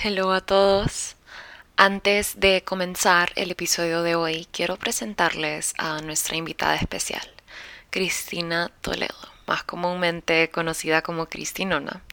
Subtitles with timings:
[0.00, 1.16] Hello a todos.
[1.76, 7.28] Antes de comenzar el episodio de hoy, quiero presentarles a nuestra invitada especial,
[7.90, 12.04] Cristina Toledo, más comúnmente conocida como Cristinona.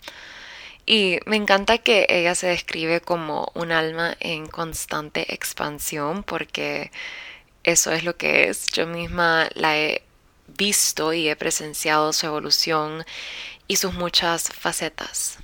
[0.88, 6.91] Y me encanta que ella se describe como un alma en constante expansión porque
[7.63, 8.65] eso es lo que es.
[8.71, 10.02] Yo misma la he
[10.47, 13.05] visto y he presenciado su evolución
[13.67, 15.38] y sus muchas facetas.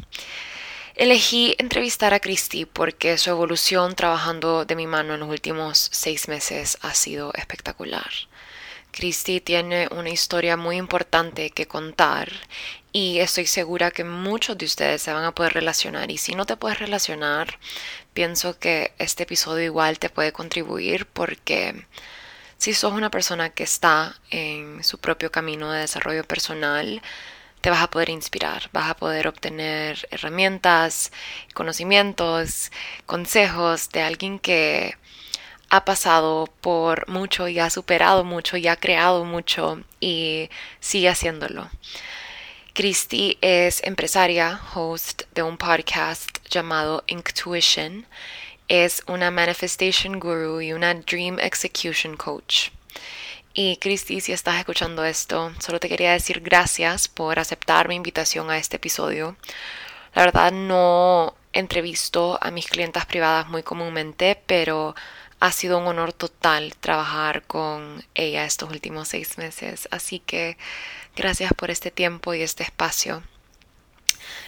[0.96, 6.28] Elegí entrevistar a Christy porque su evolución trabajando de mi mano en los últimos seis
[6.28, 8.10] meses ha sido espectacular.
[8.92, 12.30] Christy tiene una historia muy importante que contar
[12.92, 16.46] y estoy segura que muchos de ustedes se van a poder relacionar y si no
[16.46, 17.58] te puedes relacionar,
[18.14, 21.86] pienso que este episodio igual te puede contribuir porque
[22.58, 27.02] si sos una persona que está en su propio camino de desarrollo personal,
[27.62, 31.12] te vas a poder inspirar, vas a poder obtener herramientas,
[31.54, 32.72] conocimientos,
[33.06, 34.96] consejos de alguien que
[35.70, 41.70] ha pasado por mucho y ha superado mucho y ha creado mucho y sigue haciéndolo.
[42.74, 48.06] Christy es empresaria, host de un podcast llamado Intuition.
[48.68, 52.70] Es una manifestation guru y una dream execution coach.
[53.54, 58.50] Y Cristi, si estás escuchando esto, solo te quería decir gracias por aceptar mi invitación
[58.50, 59.36] a este episodio.
[60.14, 64.96] La verdad no entrevisto a mis clientas privadas muy comúnmente, pero
[65.42, 69.90] ha sido un honor total trabajar con ella estos últimos seis meses.
[69.92, 70.58] Así que
[71.18, 73.22] gracias por este tiempo y este espacio.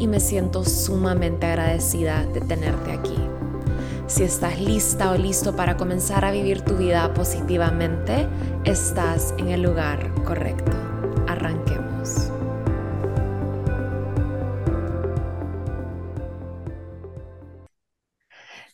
[0.00, 3.16] y me siento sumamente agradecida de tenerte aquí.
[4.08, 8.26] Si estás lista o listo para comenzar a vivir tu vida positivamente,
[8.64, 10.89] estás en el lugar correcto.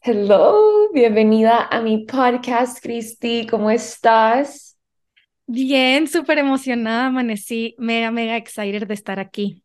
[0.09, 3.45] Hello, bienvenida a mi podcast, Cristi.
[3.45, 4.79] ¿Cómo estás?
[5.49, 9.65] Bien, súper emocionada, amanecí mega, mega excited de estar aquí.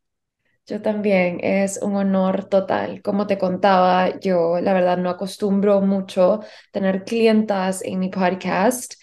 [0.65, 3.03] Yo también, es un honor total.
[3.03, 6.39] Como te contaba, yo la verdad no acostumbro mucho
[6.71, 8.95] tener clientas en mi podcast.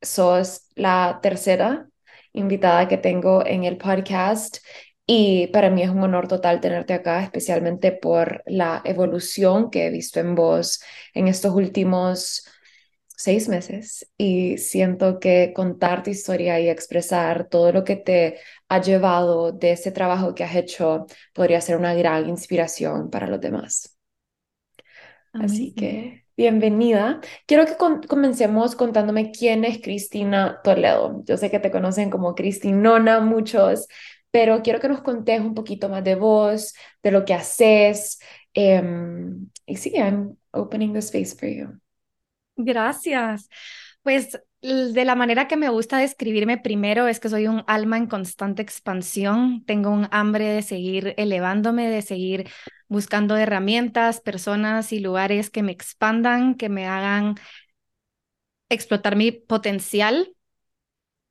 [0.00, 1.88] Sos la tercera
[2.32, 4.58] invitada que tengo en el podcast
[5.06, 9.90] y para mí es un honor total tenerte acá, especialmente por la evolución que he
[9.90, 10.82] visto en vos
[11.14, 12.46] en estos últimos
[13.06, 14.06] seis meses.
[14.16, 19.72] Y siento que contar tu historia y expresar todo lo que te ha llevado de
[19.72, 23.98] ese trabajo que has hecho podría ser una gran inspiración para los demás.
[25.32, 27.20] Así que bienvenida.
[27.46, 27.76] Quiero que
[28.08, 31.22] comencemos contándome quién es Cristina Toledo.
[31.24, 33.88] Yo sé que te conocen como Cristinona muchos,
[34.34, 38.18] pero quiero que nos contes un poquito más de vos, de lo que haces.
[38.56, 41.78] Um, y sí, I'm opening the space for you.
[42.56, 43.48] Gracias.
[44.02, 48.08] Pues de la manera que me gusta describirme primero es que soy un alma en
[48.08, 52.50] constante expansión, tengo un hambre de seguir elevándome, de seguir
[52.88, 57.36] buscando herramientas, personas y lugares que me expandan, que me hagan
[58.68, 60.34] explotar mi potencial.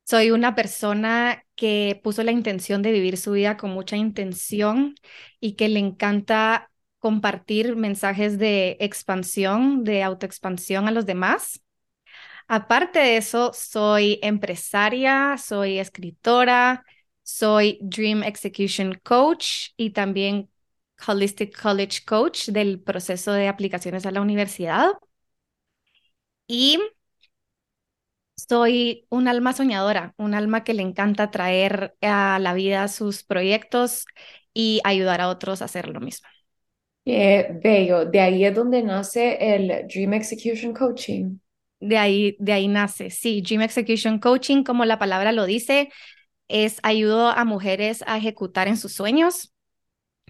[0.03, 4.95] Soy una persona que puso la intención de vivir su vida con mucha intención
[5.39, 6.69] y que le encanta
[6.99, 11.61] compartir mensajes de expansión, de autoexpansión a los demás.
[12.47, 16.85] Aparte de eso, soy empresaria, soy escritora,
[17.23, 20.49] soy Dream Execution Coach y también
[21.07, 24.91] Holistic College Coach del proceso de aplicaciones a la universidad.
[26.47, 26.79] Y
[28.35, 34.05] soy un alma soñadora, un alma que le encanta traer a la vida sus proyectos
[34.53, 36.27] y ayudar a otros a hacer lo mismo.
[37.05, 38.05] Qué bello.
[38.05, 41.37] De ahí es donde nace el Dream Execution Coaching.
[41.79, 45.89] De ahí, de ahí nace, sí, Dream Execution Coaching, como la palabra lo dice,
[46.47, 49.53] es ayudo a mujeres a ejecutar en sus sueños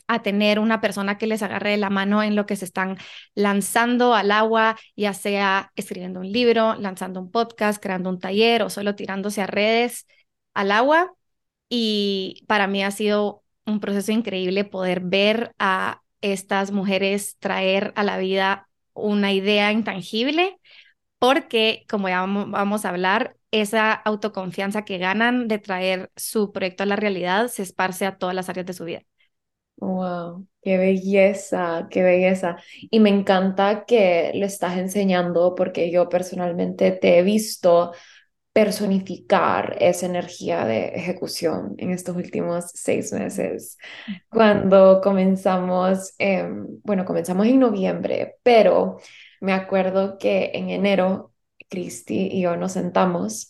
[0.08, 2.98] a tener una persona que les agarre la mano en lo que se están
[3.36, 8.70] lanzando al agua, ya sea escribiendo un libro, lanzando un podcast, creando un taller o
[8.70, 10.08] solo tirándose a redes
[10.54, 11.14] al agua.
[11.70, 18.04] Y para mí ha sido un proceso increíble poder ver a estas mujeres traer a
[18.04, 20.60] la vida una idea intangible,
[21.20, 26.86] porque como ya vamos a hablar, esa autoconfianza que ganan de traer su proyecto a
[26.88, 29.04] la realidad se esparce a todas las áreas de su vida.
[29.86, 32.56] Wow, qué belleza, qué belleza.
[32.90, 37.92] Y me encanta que lo estás enseñando porque yo personalmente te he visto
[38.54, 43.78] personificar esa energía de ejecución en estos últimos seis meses.
[44.30, 46.16] Cuando comenzamos,
[46.84, 49.00] bueno, comenzamos en noviembre, pero
[49.42, 51.34] me acuerdo que en enero,
[51.70, 53.50] Cristi y yo nos sentamos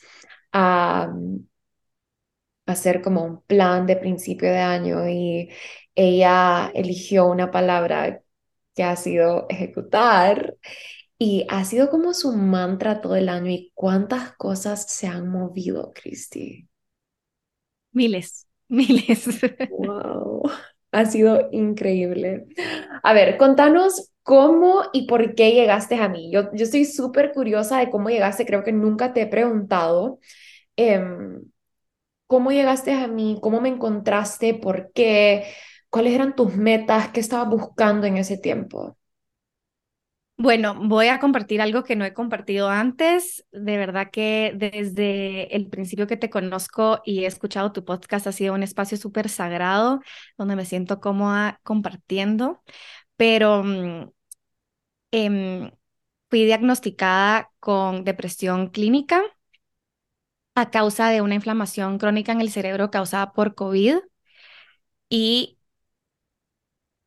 [0.53, 1.13] a
[2.65, 5.49] hacer como un plan de principio de año y
[5.95, 8.21] ella eligió una palabra
[8.75, 10.55] que ha sido ejecutar
[11.19, 13.51] y ha sido como su mantra todo el año.
[13.51, 16.67] ¿Y cuántas cosas se han movido, Cristi?
[17.93, 19.27] Miles, miles.
[19.67, 20.43] Wow,
[20.91, 22.45] ha sido increíble.
[23.03, 26.31] A ver, contanos cómo y por qué llegaste a mí.
[26.31, 30.19] Yo, yo estoy súper curiosa de cómo llegaste, creo que nunca te he preguntado.
[30.77, 31.41] Em,
[32.33, 33.37] ¿Cómo llegaste a mí?
[33.43, 34.55] ¿Cómo me encontraste?
[34.55, 35.45] ¿Por qué?
[35.91, 37.09] ¿Cuáles eran tus metas?
[37.09, 38.97] ¿Qué estabas buscando en ese tiempo?
[40.35, 43.45] Bueno, voy a compartir algo que no he compartido antes.
[43.51, 48.31] De verdad que desde el principio que te conozco y he escuchado tu podcast ha
[48.31, 49.99] sido un espacio súper sagrado
[50.35, 52.63] donde me siento cómoda compartiendo,
[53.15, 54.09] pero mm,
[55.11, 55.69] em,
[56.31, 59.21] fui diagnosticada con depresión clínica
[60.55, 63.97] a causa de una inflamación crónica en el cerebro causada por COVID.
[65.09, 65.57] Y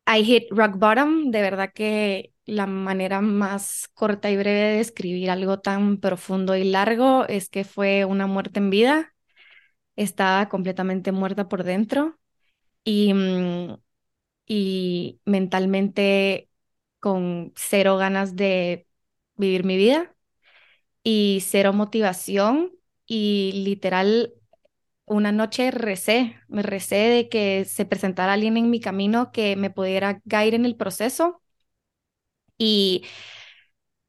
[0.06, 5.30] I hit rock bottom, de verdad que la manera más corta y breve de describir
[5.30, 9.14] algo tan profundo y largo es que fue una muerte en vida.
[9.96, 12.18] Estaba completamente muerta por dentro
[12.84, 13.76] y, mm,
[14.46, 16.50] y mentalmente
[17.00, 18.88] con cero ganas de
[19.36, 20.14] vivir mi vida
[21.02, 22.72] y cero motivación
[23.06, 24.34] y literal
[25.06, 29.70] una noche recé, me recé de que se presentara alguien en mi camino que me
[29.70, 31.42] pudiera guiar en el proceso
[32.58, 33.02] y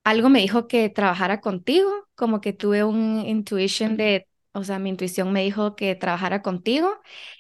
[0.04, 4.90] algo me dijo que trabajara contigo, como que tuve un intuition de, o sea, mi
[4.90, 6.90] intuición me dijo que trabajara contigo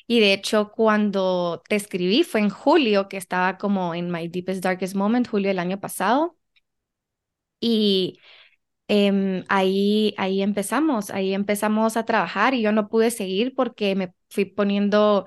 [0.07, 4.63] y de hecho cuando te escribí fue en julio que estaba como en my deepest
[4.63, 6.37] darkest moment, julio del año pasado
[7.59, 8.19] y
[8.89, 14.13] Em, ahí, ahí empezamos, ahí empezamos a trabajar y yo no pude seguir porque me
[14.29, 15.25] fui poniendo,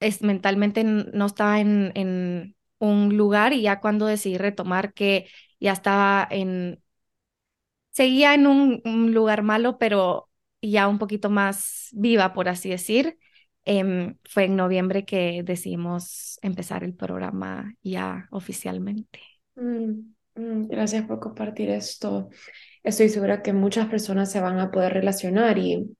[0.00, 5.28] es, mentalmente no estaba en, en un lugar y ya cuando decidí retomar que
[5.60, 6.80] ya estaba en,
[7.90, 10.30] seguía en un, lugar malo, pero
[10.62, 13.18] ya un poquito más viva, por así decir.
[13.64, 19.20] Em, fue en noviembre que decidimos empezar el programa ya oficialmente.
[19.56, 20.14] Mm.
[20.38, 22.30] Mm, gracias por compartir esto.
[22.84, 25.96] Estoy segura que muchas personas se van a poder relacionar y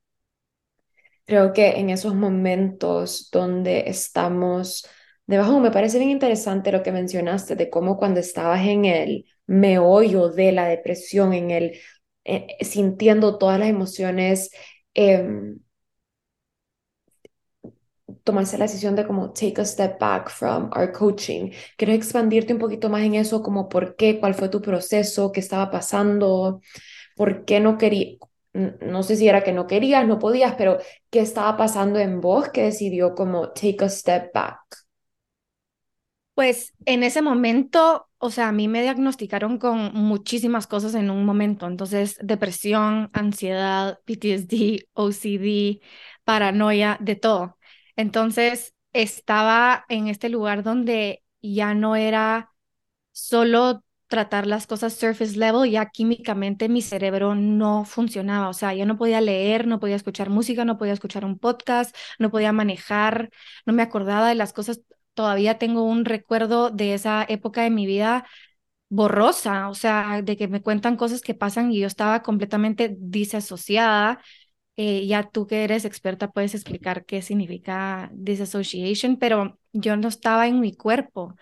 [1.27, 4.87] creo que en esos momentos donde estamos
[5.27, 10.31] debajo, me parece bien interesante lo que mencionaste de cómo cuando estabas en el meollo
[10.31, 11.79] de la depresión, en el
[12.25, 14.51] eh, sintiendo todas las emociones,
[14.95, 15.59] em,
[18.33, 21.51] tomarse la decisión de como take a step back from our coaching.
[21.77, 23.43] ¿Quieres expandirte un poquito más en eso?
[23.43, 26.61] Como por qué, cuál fue tu proceso, qué estaba pasando,
[27.17, 28.17] por qué no quería,
[28.55, 30.79] no sé si era que no querías, no podías, pero
[31.11, 34.61] ¿qué estaba pasando en vos que decidió como take a step back?
[36.35, 41.25] Pues en ese momento, o sea, a mí me diagnosticaron con muchísimas cosas en un
[41.25, 45.81] momento, entonces depresión, ansiedad, PTSD, OCD,
[46.25, 47.58] paranoia, de todo.
[47.99, 52.53] Entonces estaba en este lugar donde ya no era
[53.13, 58.87] solo tratar las cosas surface level, ya químicamente mi cerebro no funcionaba, o sea, yo
[58.87, 63.31] no podía leer, no podía escuchar música, no podía escuchar un podcast, no podía manejar,
[63.67, 64.81] no me acordaba de las cosas
[65.15, 68.27] todavía tengo un recuerdo de esa época de mi vida
[68.89, 74.21] borrosa, o sea, de que me cuentan cosas que pasan y yo estaba completamente disasociada.
[74.79, 80.49] Eh, ya tú que eres experta puedes explicar qué significa disassociation, pero yo no estaba
[80.49, 81.37] en mi cuerpo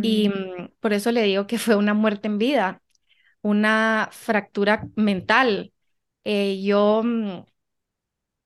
[0.00, 0.30] y Mm.
[0.30, 2.82] mm, por eso le digo que fue una muerte en vida,
[3.42, 5.72] una fractura mental.
[6.24, 7.42] Eh, yo mm,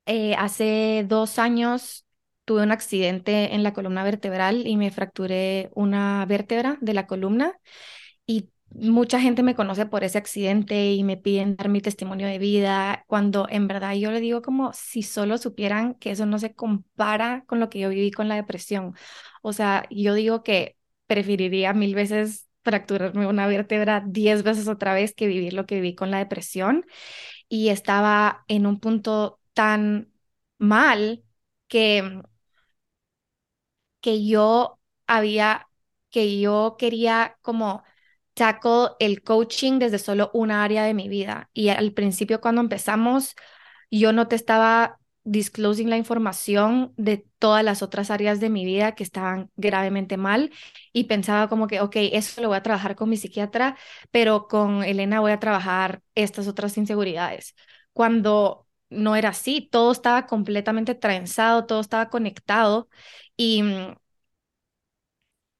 [0.06, 2.06] eh, hace dos años
[2.44, 7.54] tuve un accidente en la columna vertebral y me fracturé una vértebra de la columna
[8.26, 12.38] y mucha gente me conoce por ese accidente y me piden dar mi testimonio de
[12.38, 16.54] vida, cuando en verdad yo le digo como si solo supieran que eso no se
[16.54, 18.94] compara con lo que yo viví con la depresión.
[19.42, 25.14] O sea, yo digo que preferiría mil veces fracturarme una vértebra diez veces otra vez
[25.14, 26.84] que vivir lo que viví con la depresión
[27.48, 30.12] y estaba en un punto tan
[30.58, 31.24] mal
[31.68, 32.22] que,
[34.00, 35.68] que yo había,
[36.10, 37.82] que yo quería como
[38.36, 41.50] tackle el coaching desde solo una área de mi vida.
[41.54, 43.36] Y al principio cuando empezamos,
[43.90, 48.94] yo no te estaba disclosing la información de todas las otras áreas de mi vida
[48.94, 50.52] que estaban gravemente mal
[50.92, 53.76] y pensaba como que, ok, eso lo voy a trabajar con mi psiquiatra,
[54.12, 57.54] pero con Elena voy a trabajar estas otras inseguridades.
[57.92, 62.88] Cuando no era así, todo estaba completamente trenzado, todo estaba conectado
[63.36, 63.96] y mm,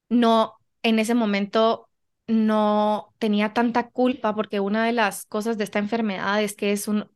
[0.08, 1.85] no, en ese momento
[2.26, 6.88] no tenía tanta culpa porque una de las cosas de esta enfermedad es que es
[6.88, 7.08] un,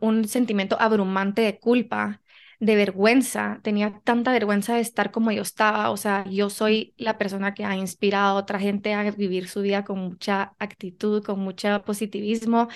[0.00, 2.20] un sentimiento abrumante de culpa,
[2.60, 3.60] de vergüenza.
[3.62, 5.90] Tenía tanta vergüenza de estar como yo estaba.
[5.90, 9.62] O sea, yo soy la persona que ha inspirado a otra gente a vivir su
[9.62, 12.68] vida con mucha actitud, con mucho positivismo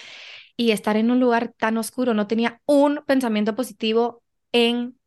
[0.56, 2.14] y estar en un lugar tan oscuro.
[2.14, 4.22] No tenía un pensamiento positivo
[4.52, 4.97] en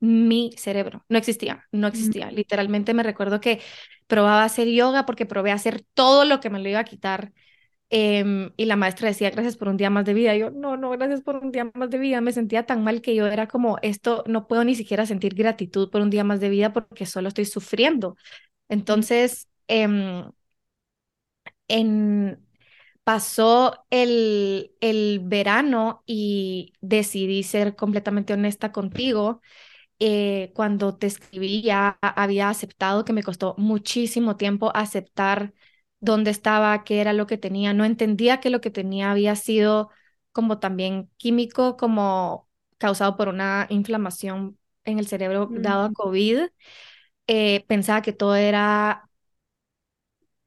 [0.00, 1.04] mi cerebro.
[1.08, 2.30] No existía, no existía.
[2.30, 3.60] Literalmente me recuerdo que
[4.06, 7.32] probaba hacer yoga porque probé hacer todo lo que me lo iba a quitar.
[7.90, 10.34] Em, y la maestra decía, gracias por un día más de vida.
[10.36, 12.20] Y yo, no, no, gracias por un día más de vida.
[12.20, 15.90] Me sentía tan mal que yo era como, esto, no puedo ni siquiera sentir gratitud
[15.90, 18.16] por un día más de vida porque solo estoy sufriendo.
[18.68, 20.24] Entonces, em,
[21.68, 22.40] en,
[23.04, 29.40] pasó el, el verano y decidí ser completamente honesta contigo
[30.00, 35.54] eh, cuando te escribí ya había aceptado que me costó muchísimo tiempo aceptar
[36.00, 37.74] dónde estaba, qué era lo que tenía.
[37.74, 39.90] No entendía que lo que tenía había sido
[40.32, 46.48] como también químico, como causado por una inflamación en el cerebro dado a COVID.
[47.28, 49.10] Eh, pensaba que todo era,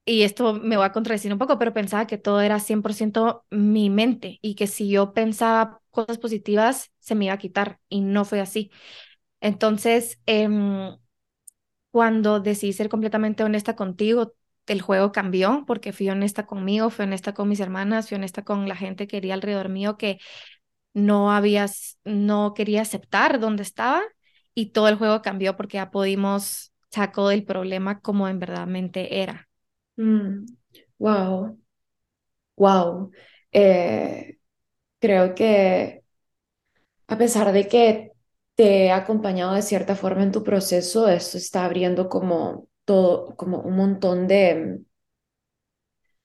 [0.06, 3.90] y esto me voy a contradecir un poco, pero pensaba que todo era 100% mi
[3.90, 8.26] mente y que si yo pensaba cosas positivas se me iba a quitar y no
[8.26, 8.72] fue así.
[9.42, 10.96] Entonces, em,
[11.92, 14.34] cuando decidí ser completamente honesta contigo,
[14.68, 18.68] el juego cambió porque fui honesta conmigo, fui honesta con mis hermanas, fui honesta con
[18.68, 20.20] la gente que quería alrededor mío que
[20.94, 24.02] no habías, no quería aceptar dónde estaba
[24.56, 29.50] y todo el juego cambió porque ya pudimos sacar el problema como en verdadmente era.
[29.98, 30.46] Mm.
[31.00, 31.58] Wow,
[32.58, 33.12] wow.
[33.52, 34.38] Eh,
[35.00, 36.04] creo que
[37.08, 38.11] a pesar de que
[38.56, 43.60] te he acompañado de cierta forma en tu proceso, esto está abriendo como todo, como
[43.62, 44.82] un montón de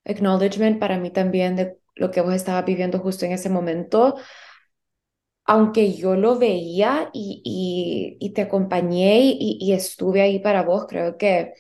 [0.05, 4.17] acknowledgement para mí también de lo que vos estabas viviendo justo en ese momento.
[5.45, 10.87] Aunque yo lo veía y, y, y te acompañé y, y estuve ahí para vos,
[10.89, 11.53] creo que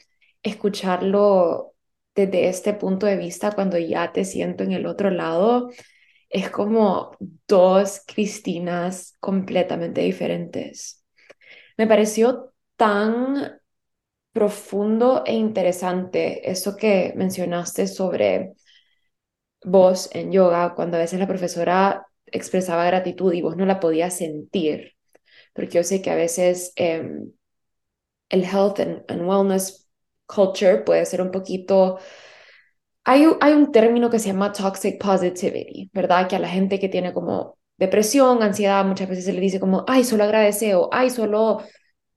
[0.42, 1.74] escucharlo
[2.14, 5.70] desde este punto de vista, cuando ya te siento en el otro lado,
[6.36, 7.16] es como
[7.48, 11.02] dos Cristinas completamente diferentes.
[11.78, 13.58] Me pareció tan
[14.32, 18.52] profundo e interesante eso que mencionaste sobre
[19.64, 24.14] vos en yoga, cuando a veces la profesora expresaba gratitud y vos no la podías
[24.18, 24.92] sentir,
[25.54, 27.18] porque yo sé que a veces eh,
[28.28, 29.88] el health and, and wellness
[30.26, 31.98] culture puede ser un poquito
[33.06, 36.28] hay, hay un término que se llama toxic positivity, ¿verdad?
[36.28, 39.84] Que a la gente que tiene como depresión, ansiedad, muchas veces se le dice como,
[39.86, 41.62] ay, solo agradece o ay, solo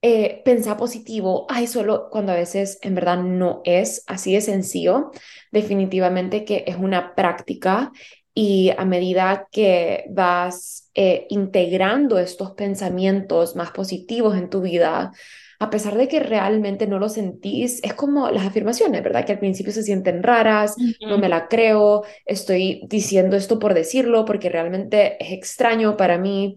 [0.02, 5.12] eh, pensar positivo, ay, solo cuando a veces en verdad no es así de sencillo.
[5.52, 7.92] Definitivamente que es una práctica
[8.34, 15.12] y a medida que vas eh, integrando estos pensamientos más positivos en tu vida,
[15.60, 19.26] a pesar de que realmente no lo sentís, es como las afirmaciones, ¿verdad?
[19.26, 24.26] Que al principio se sienten raras, no me la creo, estoy diciendo esto por decirlo
[24.26, 26.56] porque realmente es extraño para mí,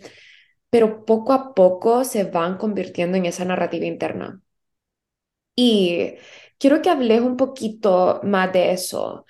[0.71, 4.41] pero poco a poco se van convirtiendo en esa narrativa interna.
[5.55, 6.15] Y
[6.59, 9.27] quiero que hables un poquito más de eso,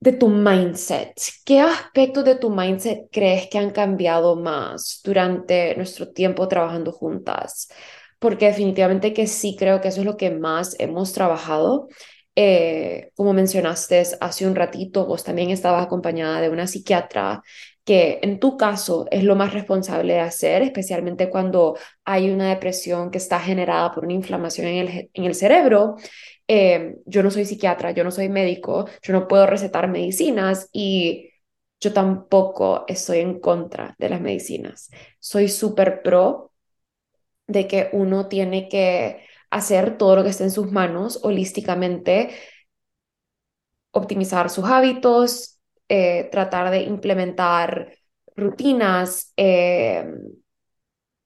[0.00, 1.14] de tu mindset.
[1.44, 7.68] ¿Qué aspectos de tu mindset crees que han cambiado más durante nuestro tiempo trabajando juntas?
[8.22, 11.88] Porque definitivamente que sí creo que eso es lo que más hemos trabajado.
[12.36, 17.42] Eh, como mencionaste hace un ratito, vos también estabas acompañada de una psiquiatra
[17.84, 23.10] que en tu caso es lo más responsable de hacer, especialmente cuando hay una depresión
[23.10, 25.96] que está generada por una inflamación en el, en el cerebro.
[26.46, 31.30] Eh, yo no soy psiquiatra, yo no soy médico, yo no puedo recetar medicinas y
[31.80, 34.90] yo tampoco estoy en contra de las medicinas.
[35.18, 36.51] Soy súper pro
[37.52, 42.30] de que uno tiene que hacer todo lo que esté en sus manos holísticamente,
[43.90, 47.92] optimizar sus hábitos, eh, tratar de implementar
[48.36, 50.04] rutinas, eh,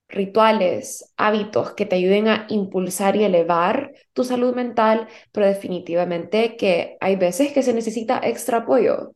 [0.09, 6.97] rituales, hábitos que te ayuden a impulsar y elevar tu salud mental, pero definitivamente que
[7.01, 9.11] hay veces que se necesita extra apoyo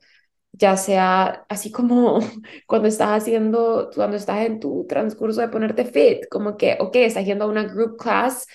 [0.54, 2.20] ya sea así como
[2.68, 7.26] cuando estás haciendo, cuando estás en tu transcurso de ponerte fit, como que, ok, estás
[7.26, 8.48] yendo a una group class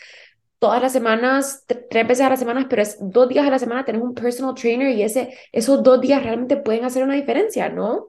[0.59, 3.85] todas las semanas, tres veces a la semana, pero es dos días a la semana,
[3.85, 8.09] tenés un personal trainer y ese, esos dos días realmente pueden hacer una diferencia, ¿no?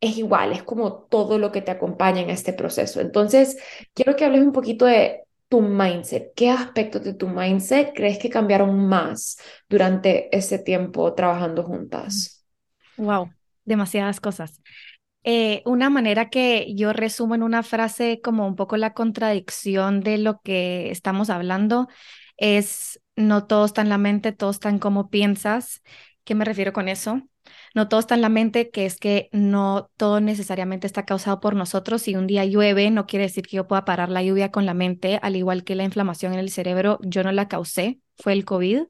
[0.00, 3.00] Es igual, es como todo lo que te acompaña en este proceso.
[3.00, 3.56] Entonces,
[3.94, 6.32] quiero que hables un poquito de tu mindset.
[6.34, 12.35] ¿Qué aspectos de tu mindset crees que cambiaron más durante ese tiempo trabajando juntas?
[12.96, 13.30] Wow,
[13.64, 14.60] demasiadas cosas.
[15.24, 20.18] Eh, una manera que yo resumo en una frase como un poco la contradicción de
[20.18, 21.88] lo que estamos hablando
[22.36, 25.82] es no todo está en la mente, todo está en cómo piensas.
[26.24, 27.22] ¿Qué me refiero con eso?
[27.74, 31.54] No todo está en la mente, que es que no todo necesariamente está causado por
[31.54, 32.02] nosotros.
[32.02, 34.74] Si un día llueve, no quiere decir que yo pueda parar la lluvia con la
[34.74, 38.44] mente, al igual que la inflamación en el cerebro, yo no la causé, fue el
[38.44, 38.82] COVID.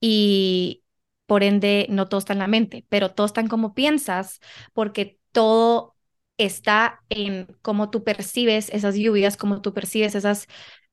[0.00, 0.81] Y,
[1.26, 4.40] por ende no todo está en la mente, pero todo está en cómo piensas,
[4.72, 5.96] porque todo
[6.38, 10.46] está en cómo tú percibes esas lluvias, cómo tú percibes esas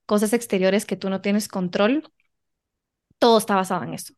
[0.06, 2.04] cosas exteriores que tú no tienes control.
[3.18, 4.14] Todo está basado en eso.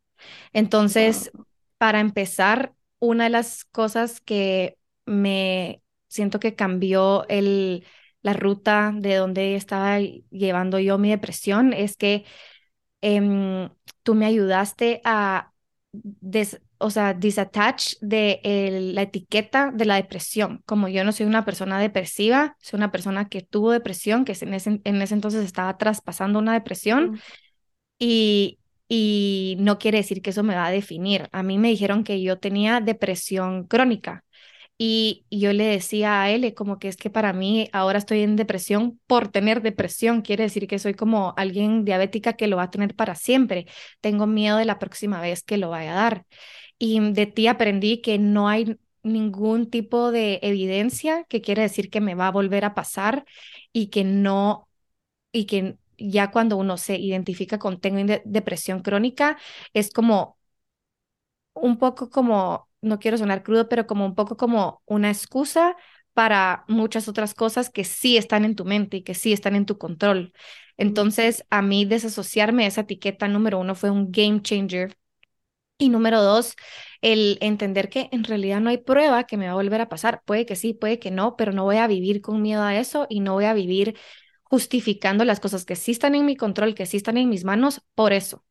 [0.54, 1.32] Entonces,
[1.78, 7.86] para empezar, una de las cosas que me siento que cambió el,
[8.24, 12.26] la ruta de donde estaba llevando yo mi depresión es que
[13.02, 13.70] em,
[14.04, 15.51] tú me ayudaste a
[16.78, 18.40] o sea, disattach de
[18.94, 20.62] la etiqueta de la depresión.
[20.66, 24.54] Como yo no soy una persona depresiva, soy una persona que tuvo depresión, que en
[24.54, 27.12] ese, en ese entonces estaba traspasando una depresión
[28.00, 31.30] y, y no quiere decir que eso me va a definir.
[31.32, 34.24] A mí me dijeron que yo tenía depresión crónica
[34.84, 38.36] y yo le decía a él como que es que para mí ahora estoy en
[38.36, 42.72] depresión por tener depresión, quiere decir que soy como alguien diabética que lo va a
[42.72, 43.68] tener para siempre.
[44.02, 46.26] Tengo miedo de la próxima vez que lo vaya a dar.
[46.80, 52.02] Y de ti aprendí que no hay ningún tipo de evidencia que quiere decir que
[52.02, 53.26] me va a volver a pasar
[53.72, 54.68] y que no,
[55.32, 59.38] y que ya cuando uno se identifica con tengo depresión crónica,
[59.74, 60.38] es como
[61.54, 65.76] un poco como no quiero sonar crudo, pero como un poco como una excusa
[66.14, 69.66] para muchas otras cosas que sí están en tu mente y que sí están en
[69.66, 70.34] tu control.
[70.78, 74.98] Entonces, a mí desasociarme de esa etiqueta número uno fue un game changer.
[75.78, 76.56] Y número dos,
[77.02, 80.22] el entender que en realidad no hay prueba que me va a volver a pasar.
[80.26, 83.08] Puede que sí, puede que no, pero no voy a vivir con miedo a eso
[83.10, 83.98] y no voy a vivir
[84.44, 87.82] justificando las cosas que sí están en mi control, que sí están en mis manos,
[87.96, 88.46] por eso.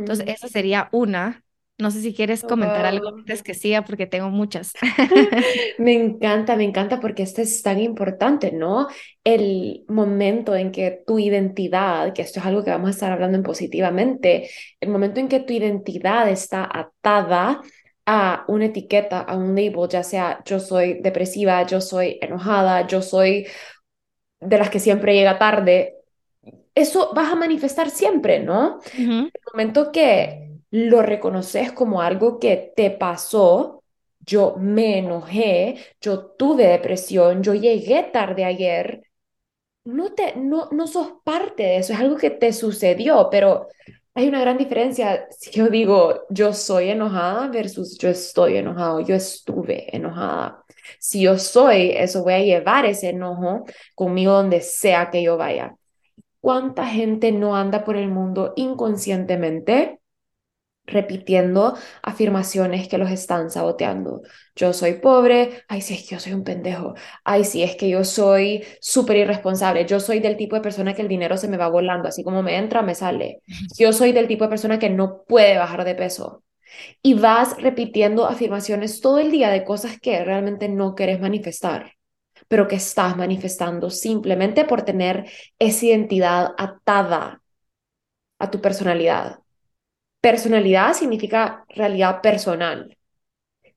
[0.00, 1.45] Entonces, esa sería una.
[1.78, 4.72] No sé si quieres comentar algo antes que siga, porque tengo muchas.
[5.78, 8.88] Me encanta, me encanta porque esto es tan importante, ¿no?
[9.22, 13.36] El momento en que tu identidad, que esto es algo que vamos a estar hablando
[13.36, 14.48] en positivamente,
[14.80, 17.60] el momento en que tu identidad está atada
[18.06, 23.02] a una etiqueta, a un label, ya sea yo soy depresiva, yo soy enojada, yo
[23.02, 23.46] soy
[24.40, 25.96] de las que siempre llega tarde,
[26.74, 28.80] eso vas a manifestar siempre, ¿no?
[28.96, 33.82] El momento que lo reconoces como algo que te pasó,
[34.20, 39.02] yo me enojé, yo tuve depresión, yo llegué tarde ayer,
[39.84, 43.68] no, te, no, no sos parte de eso, es algo que te sucedió, pero
[44.14, 49.14] hay una gran diferencia si yo digo yo soy enojada versus yo estoy enojado, yo
[49.14, 50.64] estuve enojada.
[50.98, 55.76] Si yo soy eso, voy a llevar ese enojo conmigo donde sea que yo vaya.
[56.40, 60.00] ¿Cuánta gente no anda por el mundo inconscientemente
[60.86, 64.22] repitiendo afirmaciones que los están saboteando.
[64.54, 66.94] Yo soy pobre, ay, sí, es que yo soy un pendejo,
[67.24, 71.02] ay, sí, es que yo soy súper irresponsable, yo soy del tipo de persona que
[71.02, 73.42] el dinero se me va volando, así como me entra, me sale.
[73.78, 76.42] Yo soy del tipo de persona que no puede bajar de peso.
[77.02, 81.92] Y vas repitiendo afirmaciones todo el día de cosas que realmente no quieres manifestar
[82.48, 87.42] pero que estás manifestando simplemente por tener esa identidad atada
[88.38, 89.40] a tu personalidad.
[90.26, 92.98] Personalidad significa realidad personal.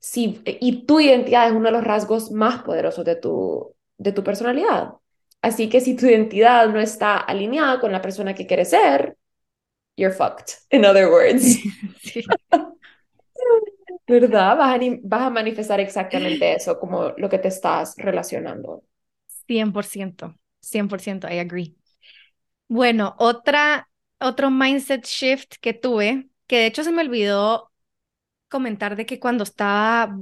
[0.00, 4.24] Si, y tu identidad es uno de los rasgos más poderosos de tu, de tu
[4.24, 4.94] personalidad.
[5.42, 9.16] Así que si tu identidad no está alineada con la persona que quieres ser,
[9.96, 11.56] you're fucked, in other words.
[14.08, 14.56] ¿Verdad?
[14.56, 18.82] Vas a, vas a manifestar exactamente eso, como lo que te estás relacionando.
[19.46, 21.76] 100%, 100%, I agree.
[22.66, 27.72] Bueno, otra, otro mindset shift que tuve que de hecho se me olvidó
[28.48, 30.18] comentar de que cuando estaba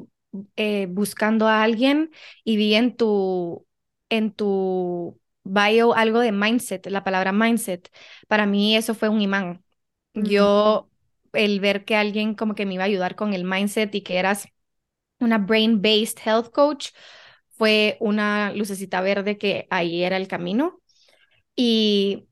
[0.56, 2.10] eh, buscando a alguien
[2.44, 3.66] y vi en tu,
[4.10, 7.90] en tu bio algo de mindset, la palabra mindset,
[8.28, 9.64] para mí eso fue un imán.
[10.14, 10.90] Yo,
[11.32, 14.18] el ver que alguien como que me iba a ayudar con el mindset y que
[14.18, 14.48] eras
[15.20, 16.90] una brain-based health coach,
[17.50, 20.80] fue una lucecita verde que ahí era el camino.
[21.56, 22.28] Y,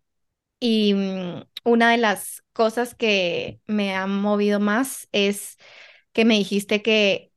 [0.60, 5.58] y mm, una de las cosas que me han movido más es
[6.12, 7.32] que me dijiste que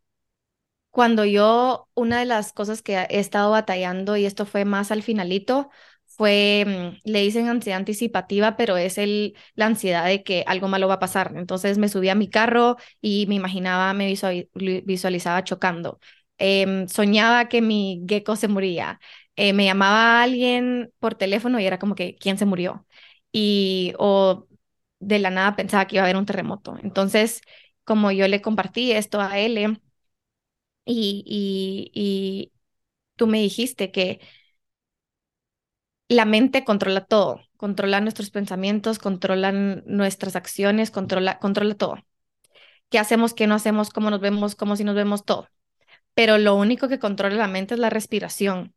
[0.92, 5.04] cuando yo, una de las cosas que he estado batallando, y esto fue más al
[5.04, 5.70] finalito,
[6.06, 6.66] fue,
[7.06, 10.96] mm, le dicen ansiedad anticipativa, pero es el, la ansiedad de que algo malo va
[10.96, 11.34] a pasar.
[11.38, 14.14] Entonces me subí a mi carro y me imaginaba, me
[14.86, 16.00] visualizaba chocando.
[16.38, 19.00] Em, soñaba que mi gecko se moría.
[19.36, 22.86] Eh, me llamaba a alguien por teléfono y era como que, ¿quién se murió?
[23.32, 24.48] Y, o
[25.00, 26.78] de la nada pensaba que iba a haber un terremoto.
[26.84, 27.42] Entonces,
[27.84, 29.58] como yo le compartí esto a él
[30.86, 32.52] y, y,
[33.16, 34.22] tú me dijiste que
[36.08, 41.98] la mente controla todo, controla nuestros pensamientos, controla nuestras acciones, controla, controla todo.
[42.90, 45.50] ¿Qué hacemos, qué no hacemos, cómo nos vemos, cómo si nos vemos, todo?
[46.16, 48.76] Pero lo único que controla la mente es la respiración.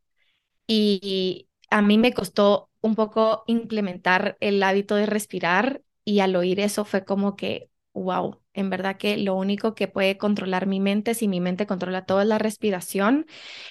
[0.67, 6.61] Y a mí me costó un poco implementar el hábito de respirar y al oír
[6.61, 11.15] eso fue como que, wow, en verdad que lo único que puede controlar mi mente,
[11.15, 13.27] si mi mente controla todo, es la respiración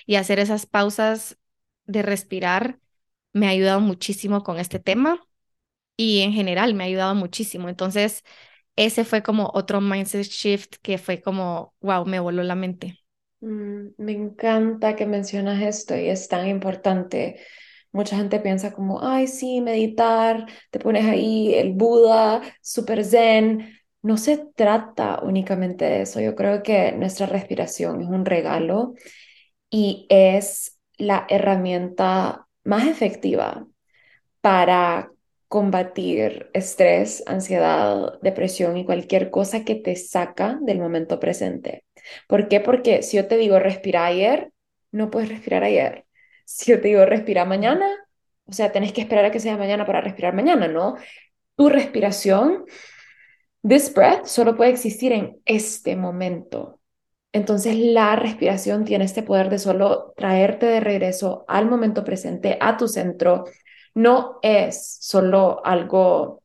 [0.06, 1.38] y hacer esas pausas
[1.86, 2.80] de respirar
[3.34, 5.20] me ha ayudado muchísimo con este tema
[5.96, 7.68] y en general me ha ayudado muchísimo.
[7.68, 8.24] Entonces,
[8.76, 13.00] ese fue como otro mindset shift que fue como, wow, me voló la mente.
[13.40, 17.40] Mm, me encanta que mencionas esto y es tan importante
[17.92, 23.78] Mucha gente piensa como, ay, sí, meditar, te pones ahí el Buda, super zen.
[24.02, 26.20] No se trata únicamente de eso.
[26.20, 28.94] Yo creo que nuestra respiración es un regalo
[29.70, 33.66] y es la herramienta más efectiva
[34.40, 35.10] para
[35.48, 41.84] combatir estrés, ansiedad, depresión y cualquier cosa que te saca del momento presente.
[42.28, 42.60] ¿Por qué?
[42.60, 44.52] Porque si yo te digo respira ayer,
[44.92, 46.06] no puedes respirar ayer
[46.44, 47.86] si yo te digo respira mañana,
[48.46, 50.96] o sea, tenés que esperar a que sea mañana para respirar mañana, ¿no?
[51.56, 52.64] Tu respiración,
[53.66, 56.80] this breath, solo puede existir en este momento.
[57.32, 62.76] Entonces la respiración tiene este poder de solo traerte de regreso al momento presente, a
[62.76, 63.44] tu centro.
[63.94, 66.42] No es solo algo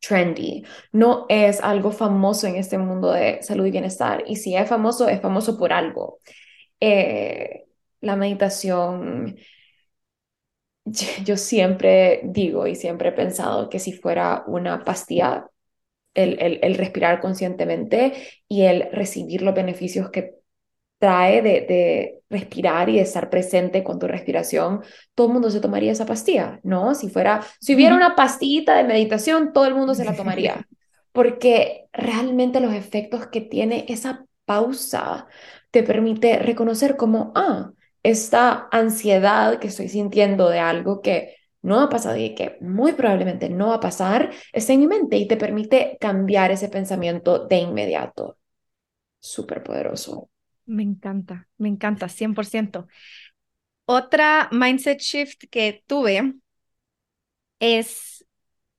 [0.00, 4.22] trendy, no es algo famoso en este mundo de salud y bienestar.
[4.26, 6.20] Y si es famoso, es famoso por algo.
[6.80, 7.63] Eh,
[8.04, 9.36] la meditación,
[11.24, 15.46] yo siempre digo y siempre he pensado que si fuera una pastilla,
[16.14, 18.12] el, el, respirar conscientemente
[18.46, 20.36] y el recibir los beneficios que
[20.98, 24.82] trae de, de, respirar y de estar presente con tu respiración,
[25.14, 26.94] todo el mundo se tomaría esa pastilla, ¿no?
[26.94, 30.66] Si fuera, si hubiera una pastillita de meditación, todo el mundo se la tomaría,
[31.12, 35.26] porque realmente los efectos que tiene esa pausa
[35.70, 37.72] te permite reconocer como, ah,
[38.04, 43.48] esta ansiedad que estoy sintiendo de algo que no ha pasado y que muy probablemente
[43.48, 47.56] no va a pasar, está en mi mente y te permite cambiar ese pensamiento de
[47.56, 48.38] inmediato.
[49.18, 50.28] Súper poderoso.
[50.66, 52.86] Me encanta, me encanta, 100%.
[53.86, 56.34] Otra mindset shift que tuve
[57.58, 58.26] es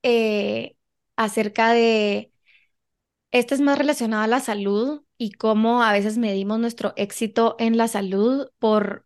[0.03, 0.75] eh,
[1.15, 2.31] acerca de,
[3.31, 7.77] esto es más relacionado a la salud y cómo a veces medimos nuestro éxito en
[7.77, 9.05] la salud por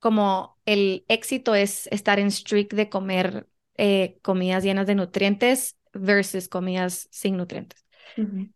[0.00, 6.48] como el éxito es estar en streak de comer eh, comidas llenas de nutrientes versus
[6.48, 7.84] comidas sin nutrientes.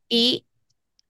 [0.08, 0.46] Y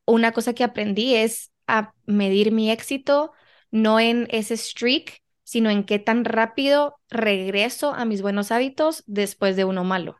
[0.07, 3.33] una cosa que aprendí es a medir mi éxito
[3.70, 9.57] no en ese streak, sino en qué tan rápido regreso a mis buenos hábitos después
[9.57, 10.16] de uno malo.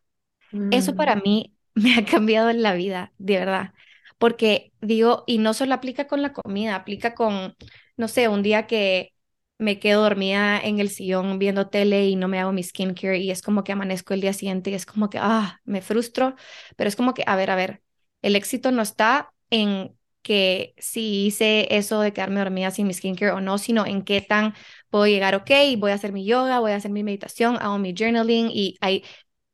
[0.71, 1.23] Eso para mm.
[1.25, 3.75] mí me ha cambiado en la vida, de verdad.
[4.19, 7.55] Porque digo, y no solo aplica con la comida, aplica con,
[7.97, 9.14] no sé, un día que
[9.59, 13.31] me quedo dormida en el sillón viendo tele y no me hago mi skincare y
[13.31, 16.35] es como que amanezco el día siguiente y es como que, ah, me frustro,
[16.77, 17.83] pero es como que, a ver, a ver,
[18.23, 23.33] el éxito no está en que si hice eso de quedarme dormida sin mi skincare
[23.33, 24.55] o no, sino en qué tan
[24.91, 27.95] puedo llegar, ok, voy a hacer mi yoga, voy a hacer mi meditación, hago mi
[27.97, 29.05] journaling y I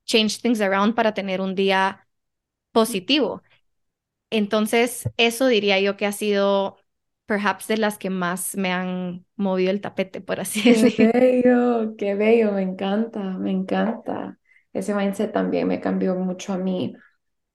[0.07, 2.07] change things around para tener un día
[2.73, 3.43] positivo.
[4.31, 6.77] Entonces, eso diría yo que ha sido
[7.31, 10.91] perhaps de las que más me han movido el tapete, por así decirlo.
[10.97, 14.37] Qué bello, qué bello, me encanta, me encanta.
[14.73, 16.95] Ese mindset también me cambió mucho a mí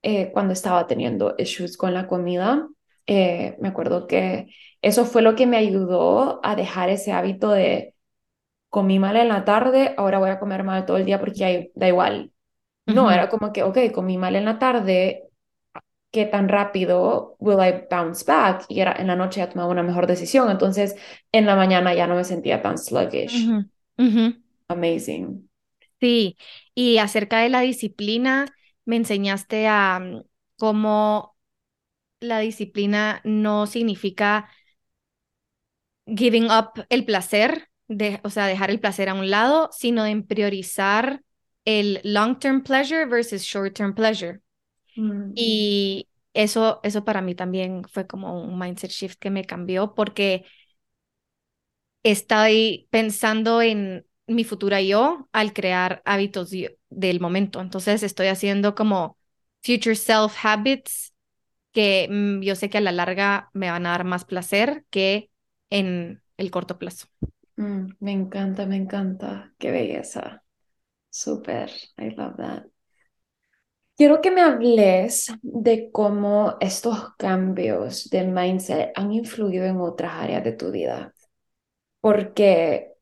[0.01, 2.67] eh, cuando estaba teniendo issues con la comida.
[3.05, 4.47] Eh, me acuerdo que
[4.81, 7.95] eso fue lo que me ayudó a dejar ese hábito de
[8.69, 11.71] comí mal en la tarde, ahora voy a comer mal todo el día porque hay,
[11.75, 12.31] da igual.
[12.85, 15.24] No, era como que, ok, comí mal en la tarde,
[16.15, 19.83] qué tan rápido will I bounce back y era, en la noche ya tomaba una
[19.83, 20.95] mejor decisión, entonces
[21.33, 23.49] en la mañana ya no me sentía tan sluggish.
[24.69, 25.49] Amazing.
[25.99, 26.37] Sí,
[26.73, 28.45] y acerca de la disciplina,
[28.85, 30.21] me enseñaste a mm,
[30.57, 31.35] cómo
[32.21, 34.49] la disciplina no significa
[36.07, 40.25] giving up el placer, de, o sea, dejar el placer a un lado, sino en
[40.25, 41.23] priorizar
[41.65, 44.39] el long-term pleasure versus short-term pleasure.
[44.97, 45.35] Mm.
[45.35, 50.45] Y eso, eso para mí también fue como un mindset shift que me cambió porque
[52.03, 56.51] estoy pensando en mi futura yo al crear hábitos
[56.89, 57.61] del momento.
[57.61, 59.17] Entonces estoy haciendo como
[59.63, 61.13] future self habits
[61.73, 65.31] que mm, yo sé que a la larga me van a dar más placer que
[65.71, 67.07] en el corto plazo.
[67.57, 69.53] Mm, me encanta, me encanta.
[69.59, 70.43] Qué belleza.
[71.11, 71.71] Súper.
[71.99, 72.65] I love that.
[73.97, 80.43] Quiero que me hables de cómo estos cambios de mindset han influido en otras áreas
[80.43, 81.13] de tu vida.
[82.01, 82.93] Porque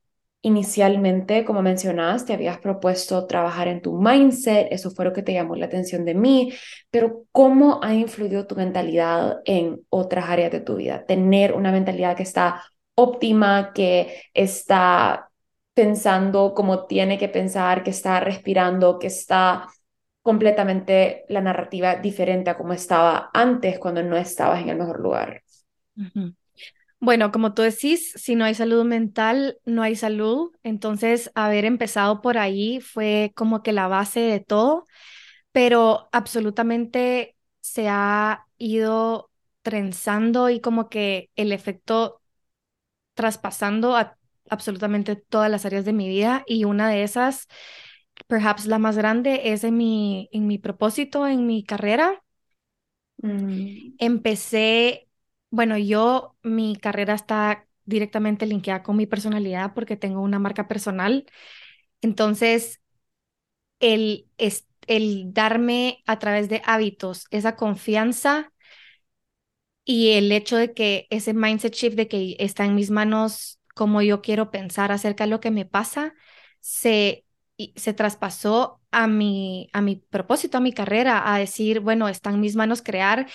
[0.43, 5.33] inicialmente, como mencionaste, te habías propuesto trabajar en tu mindset, eso fue lo que te
[5.33, 6.53] llamó la atención de mí,
[6.91, 11.05] pero ¿cómo ha influido tu mentalidad en otras áreas de tu vida?
[11.07, 12.63] Tener una mentalidad que está
[12.95, 15.29] óptima, que está
[15.73, 19.67] pensando como tiene que pensar, que está respirando, que está
[20.23, 25.43] completamente la narrativa diferente a como estaba antes cuando no estabas en el mejor lugar.
[26.99, 30.51] Bueno, como tú decís, si no hay salud mental, no hay salud.
[30.63, 34.85] Entonces, haber empezado por ahí fue como que la base de todo,
[35.51, 39.29] pero absolutamente se ha ido
[39.63, 42.21] trenzando y como que el efecto
[43.13, 44.17] traspasando a
[44.49, 47.47] absolutamente todas las áreas de mi vida y una de esas
[48.27, 52.23] perhaps la más grande es en mi, en mi propósito, en mi carrera.
[53.23, 53.93] Mm.
[53.97, 55.09] Empecé,
[55.49, 61.25] bueno, yo, mi carrera está directamente linkeada con mi personalidad porque tengo una marca personal.
[62.01, 62.81] Entonces,
[63.79, 64.29] el,
[64.87, 68.51] el darme a través de hábitos esa confianza
[69.85, 74.01] y el hecho de que ese mindset shift de que está en mis manos como
[74.01, 76.13] yo quiero pensar acerca de lo que me pasa,
[76.59, 77.25] se
[77.63, 82.29] y se traspasó a mi, a mi propósito, a mi carrera, a decir, bueno, está
[82.31, 83.27] en mis manos crear.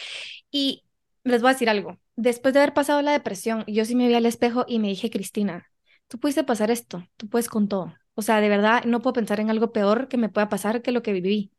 [0.50, 0.84] Y
[1.24, 4.14] les voy a decir algo, después de haber pasado la depresión, yo sí me vi
[4.14, 5.66] al espejo y me dije, Cristina,
[6.08, 7.94] tú pudiste pasar esto, tú puedes con todo.
[8.14, 10.92] O sea, de verdad, no puedo pensar en algo peor que me pueda pasar que
[10.92, 11.52] lo que viví.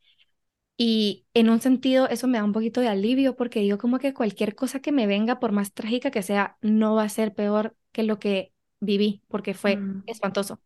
[0.78, 4.14] Y en un sentido, eso me da un poquito de alivio porque digo como que
[4.14, 7.76] cualquier cosa que me venga, por más trágica que sea, no va a ser peor
[7.92, 10.04] que lo que viví, porque fue mm.
[10.08, 10.60] espantoso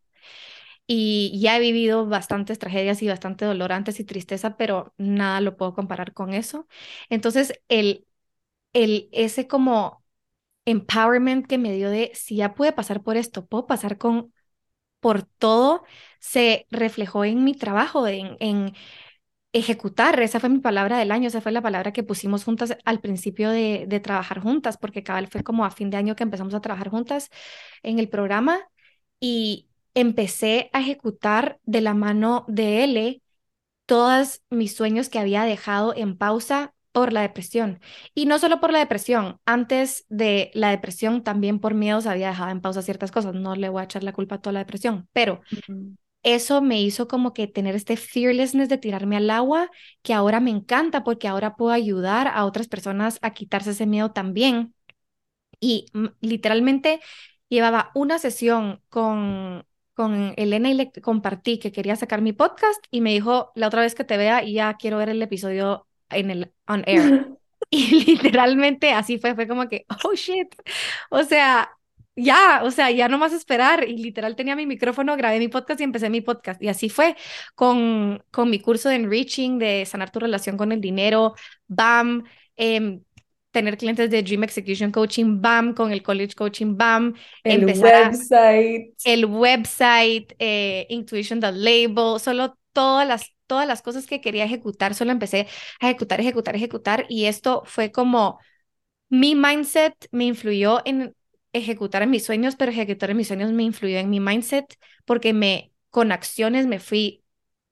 [0.86, 5.56] y ya he vivido bastantes tragedias y bastante dolor antes y tristeza, pero nada lo
[5.56, 6.66] puedo comparar con eso.
[7.10, 8.06] Entonces, el,
[8.72, 10.04] el, ese como
[10.66, 14.32] empowerment que me dio de si ya puede pasar por esto, puedo pasar con
[15.00, 15.84] por todo
[16.20, 18.74] se reflejó en mi trabajo, en, en
[19.52, 20.20] ejecutar.
[20.20, 23.50] Esa fue mi palabra del año, esa fue la palabra que pusimos juntas al principio
[23.50, 26.60] de, de trabajar juntas, porque cabal fue como a fin de año que empezamos a
[26.60, 27.30] trabajar juntas
[27.82, 28.60] en el programa
[29.20, 33.22] y empecé a ejecutar de la mano de él
[33.86, 37.80] todos mis sueños que había dejado en pausa por la depresión.
[38.14, 42.50] Y no solo por la depresión, antes de la depresión también por miedos había dejado
[42.50, 43.34] en pausa ciertas cosas.
[43.34, 45.42] No le voy a echar la culpa a toda la depresión, pero
[46.22, 49.70] eso me hizo como que tener este fearlessness de tirarme al agua,
[50.02, 54.12] que ahora me encanta porque ahora puedo ayudar a otras personas a quitarse ese miedo
[54.12, 54.74] también.
[55.60, 57.00] Y mm, literalmente
[57.48, 63.00] llevaba una sesión con con Elena y le compartí que quería sacar mi podcast y
[63.00, 66.52] me dijo, la otra vez que te vea ya quiero ver el episodio en el
[66.66, 67.28] on air.
[67.70, 70.54] y literalmente así fue, fue como que, oh shit,
[71.10, 71.70] o sea,
[72.16, 73.88] ya, o sea, ya no más esperar.
[73.88, 76.62] Y literal tenía mi micrófono, grabé mi podcast y empecé mi podcast.
[76.62, 77.16] Y así fue
[77.54, 81.34] con, con mi curso de enriching, de sanar tu relación con el dinero,
[81.66, 82.24] BAM,
[82.56, 83.00] eh,
[83.54, 87.14] tener clientes de Dream Execution Coaching, BAM, con el College Coaching, BAM.
[87.44, 88.92] El website.
[89.04, 94.94] el website, eh, Intuition The Label, solo todas las, todas las cosas que quería ejecutar,
[94.94, 95.46] solo empecé
[95.80, 97.06] a ejecutar, ejecutar, ejecutar.
[97.08, 98.40] Y esto fue como
[99.08, 101.14] mi mindset me influyó en
[101.52, 105.32] ejecutar en mis sueños, pero ejecutar en mis sueños me influyó en mi mindset porque
[105.32, 107.22] me, con acciones me fui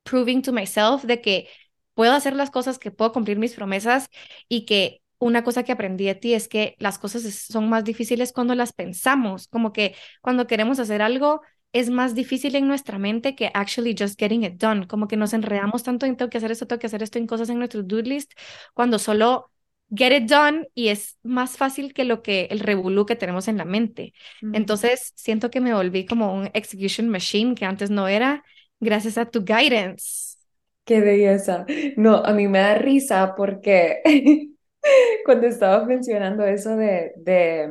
[0.05, 1.49] proving to myself de que
[1.95, 4.09] puedo hacer las cosas, que puedo cumplir mis promesas
[4.49, 8.33] y que una cosa que aprendí de ti es que las cosas son más difíciles
[8.33, 13.35] cuando las pensamos, como que cuando queremos hacer algo es más difícil en nuestra mente
[13.35, 16.51] que actually just getting it done, como que nos enredamos tanto en tengo que hacer
[16.53, 18.33] esto, tengo que hacer esto en cosas en nuestro do list,
[18.75, 19.51] cuando solo
[19.95, 23.59] get it done y es más fácil que lo que el revolú que tenemos en
[23.59, 24.13] la mente.
[24.51, 28.45] Entonces, siento que me volví como un execution machine que antes no era
[28.81, 30.37] gracias a tu guidance.
[30.85, 31.65] Qué belleza.
[31.97, 34.03] No, a mí me da risa porque
[35.25, 37.71] cuando estabas mencionando eso de, de,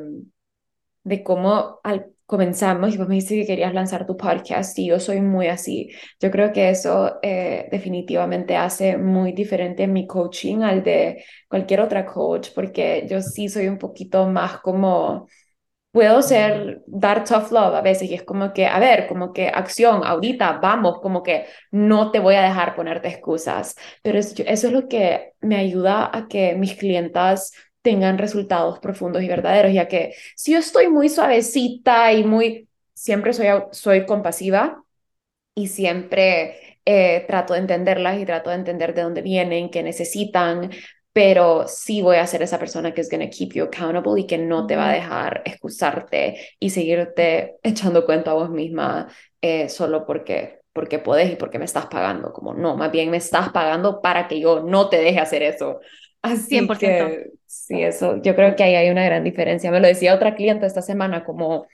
[1.03, 4.99] de cómo al, comenzamos y vos me dijiste que querías lanzar tu podcast y yo
[4.99, 5.89] soy muy así.
[6.19, 12.05] Yo creo que eso eh, definitivamente hace muy diferente mi coaching al de cualquier otra
[12.05, 15.27] coach porque yo sí soy un poquito más como
[15.91, 19.47] puedo ser, dar tough love a veces y es como que, a ver, como que
[19.49, 24.63] acción, ahorita, vamos, como que no te voy a dejar ponerte excusas, pero eso es
[24.71, 27.51] lo que me ayuda a que mis clientas
[27.81, 33.33] tengan resultados profundos y verdaderos, ya que si yo estoy muy suavecita y muy, siempre
[33.33, 34.83] soy, soy compasiva
[35.55, 40.71] y siempre eh, trato de entenderlas y trato de entender de dónde vienen, qué necesitan,
[41.13, 44.25] pero sí voy a ser esa persona que es going to keep you accountable y
[44.25, 49.07] que no te va a dejar excusarte y seguirte echando cuenta a vos misma
[49.41, 53.17] eh, solo porque porque puedes y porque me estás pagando, como no, más bien me
[53.17, 55.81] estás pagando para que yo no te deje hacer eso.
[56.21, 56.77] Así 100%.
[56.79, 59.71] que sí, eso, yo creo que ahí hay una gran diferencia.
[59.71, 61.67] Me lo decía otra cliente esta semana, como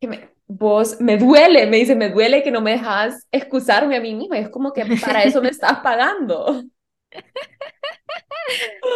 [0.00, 4.00] que me, vos me duele, me dice, me duele que no me dejas excusarme a
[4.00, 4.38] mí misma.
[4.38, 6.64] Y es como que para eso me estás pagando.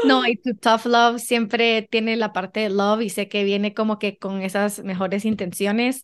[0.03, 3.75] No, y tu tough love siempre tiene la parte de love y sé que viene
[3.75, 6.03] como que con esas mejores intenciones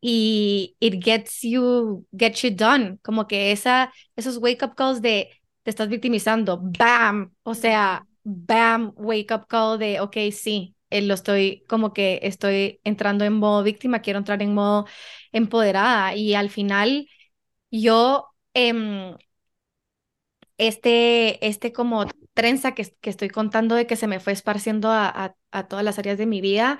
[0.00, 5.30] y it gets you, gets you done, como que esa, esos wake up calls de
[5.62, 11.14] te estás victimizando, bam, o sea, bam, wake up call de, ok, sí, eh, lo
[11.14, 14.86] estoy, como que estoy entrando en modo víctima, quiero entrar en modo
[15.32, 17.08] empoderada y al final
[17.70, 18.28] yo...
[18.54, 19.14] Eh,
[20.58, 25.36] este, este como trenza que, que, estoy contando de que se me fue esparciendo a,
[25.50, 26.78] a, todas las áreas de mi vida,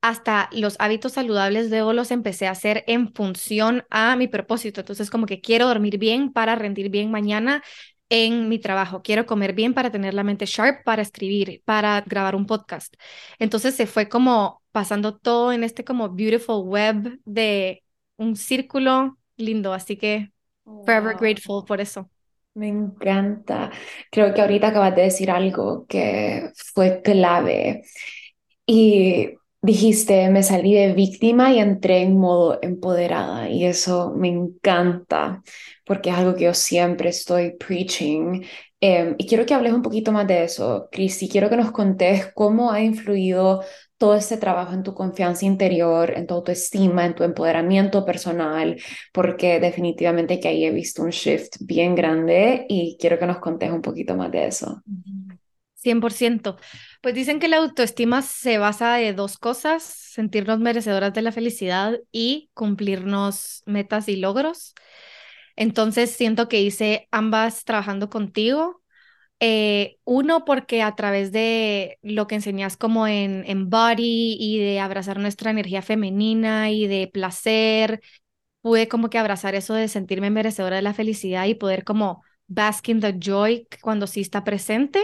[0.00, 4.80] hasta los hábitos saludables de los empecé a hacer en función a mi propósito.
[4.80, 7.62] Entonces, como que quiero dormir bien para rendir bien mañana
[8.08, 12.36] en mi trabajo, quiero comer bien para tener la mente sharp, para escribir, para grabar
[12.36, 12.94] un podcast.
[13.38, 17.82] Entonces se fue como pasando todo en este como beautiful web de
[18.16, 20.32] un círculo lindo, así que
[20.64, 22.08] forever grateful por eso.
[22.56, 23.70] Me encanta.
[24.10, 27.82] Creo que ahorita acabas de decir algo que fue clave.
[28.66, 29.30] Y
[29.62, 33.50] dijiste, me salí de víctima y entré en modo empoderada.
[33.50, 35.42] Y eso me encanta,
[35.86, 38.42] porque es algo que yo siempre estoy preaching.
[38.80, 41.28] Em, y quiero que hables un poquito más de eso, Cristi.
[41.28, 43.62] Quiero que nos contes cómo ha influido
[43.98, 48.76] todo este trabajo en tu confianza interior, en tu autoestima, en tu empoderamiento personal,
[49.12, 53.70] porque definitivamente que ahí he visto un shift bien grande y quiero que nos contes
[53.70, 54.82] un poquito más de eso.
[55.74, 56.56] 100%.
[57.00, 62.00] Pues dicen que la autoestima se basa de dos cosas, sentirnos merecedoras de la felicidad
[62.10, 64.74] y cumplirnos metas y logros.
[65.54, 68.82] Entonces siento que hice ambas trabajando contigo.
[69.38, 74.80] Eh, uno, porque a través de lo que enseñas como en, en Body y de
[74.80, 78.00] abrazar nuestra energía femenina y de placer,
[78.62, 82.88] pude como que abrazar eso de sentirme merecedora de la felicidad y poder como bask
[82.88, 85.02] in the joy cuando sí está presente.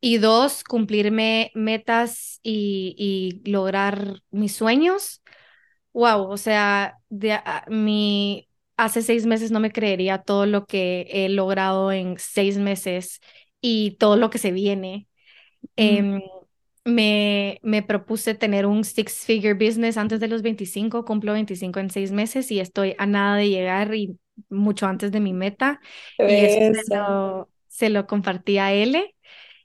[0.00, 2.94] Y dos, cumplirme metas y,
[3.44, 5.22] y lograr mis sueños.
[5.92, 11.28] Wow, o sea, de, mi, hace seis meses no me creería todo lo que he
[11.30, 13.20] logrado en seis meses
[13.68, 15.08] y todo lo que se viene.
[15.74, 16.22] Em,
[16.84, 22.12] me, me propuse tener un six-figure business antes de los 25, cumplo 25 en seis
[22.12, 24.16] meses y estoy a nada de llegar y
[24.50, 25.80] mucho antes de mi meta.
[26.16, 29.12] Y eso se lo, se lo compartí a él.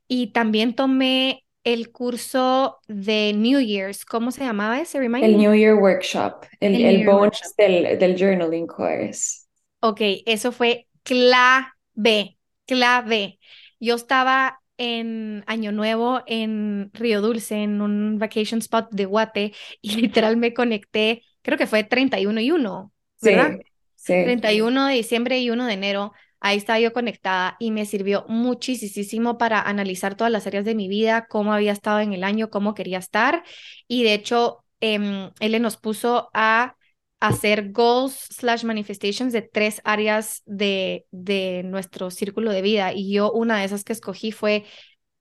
[0.08, 4.04] Y también tomé el curso de New Year's.
[4.04, 4.98] ¿Cómo se llamaba ese?
[4.98, 9.46] El New Year Workshop, el, el, bonus Del, del journaling course.
[9.82, 13.38] Ok, eso fue clave, clave.
[13.82, 19.96] Yo estaba en Año Nuevo en Río Dulce, en un vacation spot de Guate, y
[19.96, 23.58] literal me conecté, creo que fue 31 y 1, ¿verdad?
[23.96, 24.24] Sí, sí.
[24.24, 26.14] 31 de diciembre y 1 de enero.
[26.40, 30.88] Ahí estaba yo conectada y me sirvió muchísimo para analizar todas las áreas de mi
[30.88, 33.44] vida, cómo había estado en el año, cómo quería estar.
[33.88, 36.76] Y de hecho, eh, él nos puso a
[37.22, 42.94] hacer goals slash manifestations de tres áreas de, de nuestro círculo de vida.
[42.94, 44.66] Y yo una de esas que escogí fue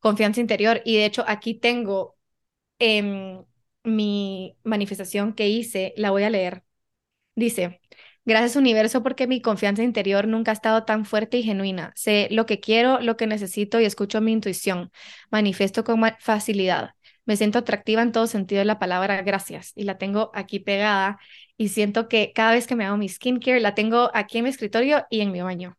[0.01, 0.82] confianza interior.
[0.84, 2.16] Y de hecho aquí tengo
[2.78, 3.44] em,
[3.84, 6.64] mi manifestación que hice, la voy a leer.
[7.34, 7.80] Dice,
[8.24, 11.92] gracias universo porque mi confianza interior nunca ha estado tan fuerte y genuina.
[11.96, 14.90] Sé lo que quiero, lo que necesito y escucho mi intuición.
[15.30, 16.92] Manifiesto con facilidad.
[17.26, 21.18] Me siento atractiva en todo sentido de la palabra gracias y la tengo aquí pegada
[21.61, 24.51] y siento que cada vez que me hago mi skincare, la tengo aquí en mi
[24.51, 25.77] escritorio y en mi baño.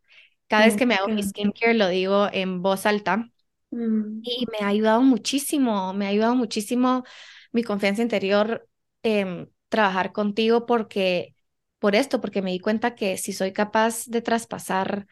[0.48, 3.28] Cada vez que me hago mi skincare lo digo en voz alta
[3.72, 4.20] mm.
[4.22, 7.04] y me ha ayudado muchísimo, me ha ayudado muchísimo
[7.52, 8.70] mi confianza interior
[9.02, 11.34] eh, trabajar contigo porque,
[11.80, 15.08] por esto, porque me di cuenta que si soy capaz de traspasar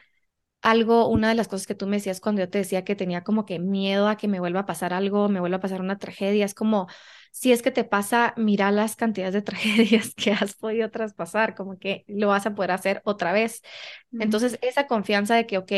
[0.61, 3.23] algo, una de las cosas que tú me decías cuando yo te decía que tenía
[3.23, 5.97] como que miedo a que me vuelva a pasar algo, me vuelva a pasar una
[5.97, 6.87] tragedia, es como
[7.31, 11.77] si es que te pasa, mira las cantidades de tragedias que has podido traspasar, como
[11.79, 13.61] que lo vas a poder hacer otra vez.
[14.19, 15.71] Entonces, esa confianza de que, ok,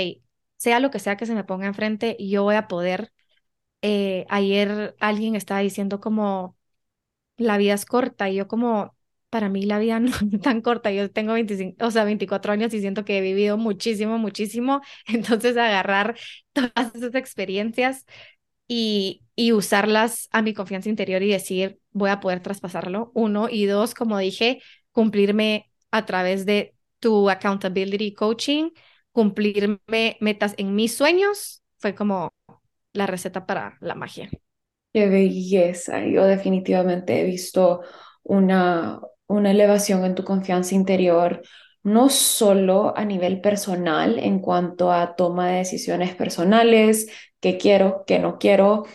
[0.57, 3.11] sea lo que sea que se me ponga enfrente, yo voy a poder.
[3.83, 6.57] Eh, ayer alguien estaba diciendo como
[7.37, 8.95] la vida es corta y yo como
[9.29, 10.91] para mí la vida no es tan corta.
[10.91, 14.81] Yo tengo 25, o sea, 24 años y siento que he vivido muchísimo, muchísimo.
[15.07, 16.17] Entonces, agarrar
[16.53, 18.05] todas esas experiencias
[18.73, 23.93] y, usarlas a mi confianza interior y decir, voy a poder traspasarlo, uno, y dos,
[23.95, 24.61] como dije,
[24.91, 28.69] cumplirme a través de tu accountability coaching,
[29.11, 32.31] cumplirme metas en mis sueños, fue como
[32.93, 34.29] la receta para la magia.
[34.93, 36.05] Qué belleza.
[36.05, 37.81] Yo definitivamente he visto
[38.23, 41.41] una, una elevación en tu confianza interior,
[41.83, 47.07] no solo a nivel personal en cuanto a toma de decisiones personales,
[47.41, 48.85] qué quiero, qué no quiero,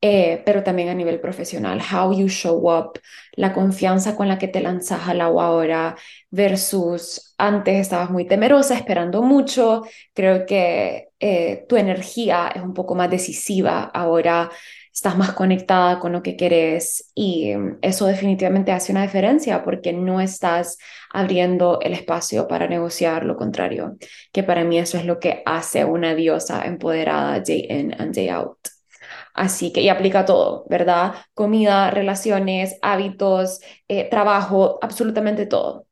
[0.00, 3.00] eh, pero también a nivel profesional, how you show up,
[3.32, 5.96] la confianza con la que te lanzas al agua ahora
[6.30, 9.82] versus antes estabas muy temerosa, esperando mucho,
[10.14, 14.50] creo que eh, tu energía es un poco más decisiva ahora
[14.98, 20.20] estás más conectada con lo que querés y eso definitivamente hace una diferencia porque no
[20.20, 20.76] estás
[21.12, 23.96] abriendo el espacio para negociar lo contrario,
[24.32, 28.28] que para mí eso es lo que hace una diosa empoderada day in and day
[28.28, 28.58] out.
[29.34, 31.14] Así que, y aplica todo, ¿verdad?
[31.32, 35.86] Comida, relaciones, hábitos, eh, trabajo, absolutamente todo.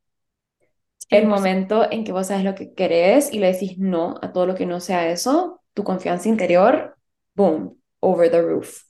[1.11, 4.47] El momento en que vos sabes lo que querés y le decís no a todo
[4.47, 6.97] lo que no sea eso, tu confianza interior,
[7.35, 8.87] boom, over the roof.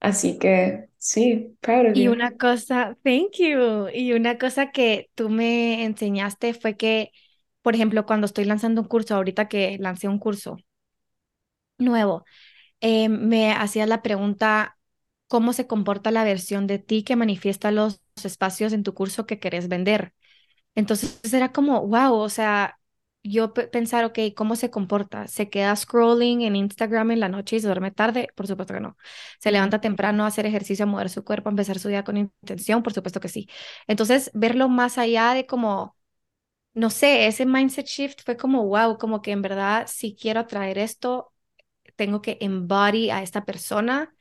[0.00, 3.88] Así que sí, proud of Y una cosa, thank you.
[3.92, 7.12] Y una cosa que tú me enseñaste fue que,
[7.62, 10.58] por ejemplo, cuando estoy lanzando un curso, ahorita que lancé un curso
[11.78, 12.24] nuevo,
[12.80, 14.78] eh, me hacías la pregunta,
[15.28, 19.40] ¿cómo se comporta la versión de ti que manifiesta los espacios en tu curso que
[19.40, 20.14] querés vender?
[20.76, 22.77] Entonces era como, wow, o sea,
[23.22, 25.26] yo pensar, ok, ¿cómo se comporta?
[25.28, 28.28] ¿Se queda scrolling en Instagram en la noche y se duerme tarde?
[28.34, 28.96] Por supuesto que no.
[29.40, 32.16] ¿Se levanta temprano a hacer ejercicio, a mover su cuerpo, a empezar su día con
[32.16, 32.82] intención?
[32.82, 33.48] Por supuesto que sí.
[33.86, 35.96] Entonces, verlo más allá de como,
[36.74, 40.78] no sé, ese mindset shift fue como, wow, como que en verdad, si quiero atraer
[40.78, 41.32] esto,
[41.96, 44.14] tengo que embody a esta persona,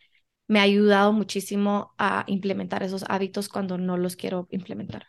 [0.47, 5.07] me ha ayudado muchísimo a implementar esos hábitos cuando no los quiero implementar.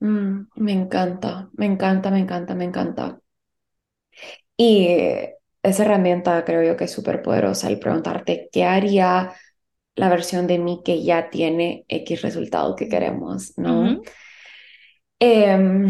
[0.00, 3.20] Mm, me encanta, me encanta, me encanta, me encanta.
[4.56, 4.88] Y
[5.62, 9.32] esa herramienta creo yo que es súper poderosa el preguntarte qué haría
[9.96, 14.00] la versión de mí que ya tiene X resultado que queremos, ¿no?
[15.20, 15.88] Em,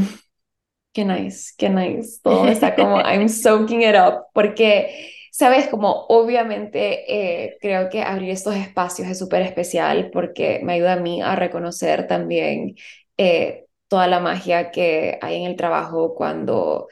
[0.95, 2.21] qué nice, qué nice.
[2.23, 8.31] Todo está como, I'm soaking it up, porque, sabes, como obviamente eh, creo que abrir
[8.31, 12.77] estos espacios es súper especial porque me ayuda a mí a reconocer también
[13.19, 16.89] eh, toda la magia que hay en el trabajo cuando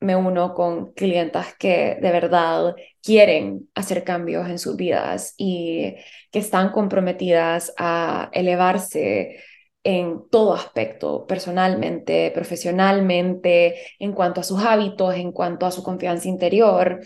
[0.00, 5.96] me uno con clientas que de verdad quieren hacer cambios en sus vidas y
[6.32, 9.40] que están comprometidas a elevarse
[9.84, 16.28] en todo aspecto, personalmente, profesionalmente, en cuanto a sus hábitos, en cuanto a su confianza
[16.28, 17.00] interior.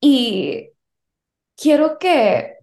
[0.00, 0.70] Y
[1.56, 2.58] quiero que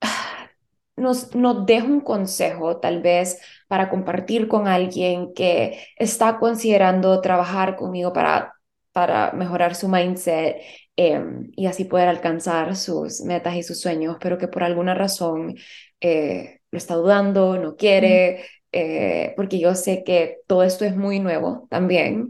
[0.96, 3.40] nos, nos deje un consejo, tal vez,
[3.72, 8.52] para compartir con alguien que está considerando trabajar conmigo para,
[8.92, 10.58] para mejorar su mindset
[10.94, 15.56] em, y así poder alcanzar sus metas y sus sueños, pero que por alguna razón
[16.02, 21.18] eh, lo está dudando, no quiere, eh, porque yo sé que todo esto es muy
[21.18, 22.28] nuevo también.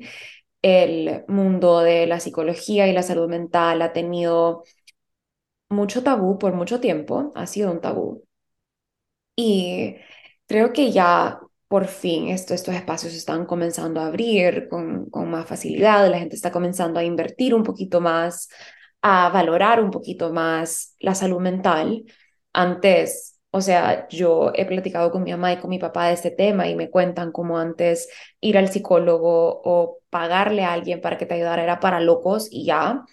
[0.63, 4.63] El mundo de la psicología y la salud mental ha tenido
[5.71, 8.23] mucho tabú por mucho tiempo, ha sido un tabú.
[9.37, 9.97] Y
[10.47, 15.47] creo que ya por fin esto, estos espacios están comenzando a abrir con, con más
[15.47, 18.49] facilidad, la gente está comenzando a invertir un poquito más,
[19.01, 22.05] a valorar un poquito más la salud mental.
[22.53, 26.31] Antes, o sea, yo he platicado con mi mamá y con mi papá de este
[26.31, 28.09] tema y me cuentan cómo antes
[28.41, 32.65] ir al psicólogo o pagarle a alguien para que te ayudara era para locos y
[32.65, 33.05] ya.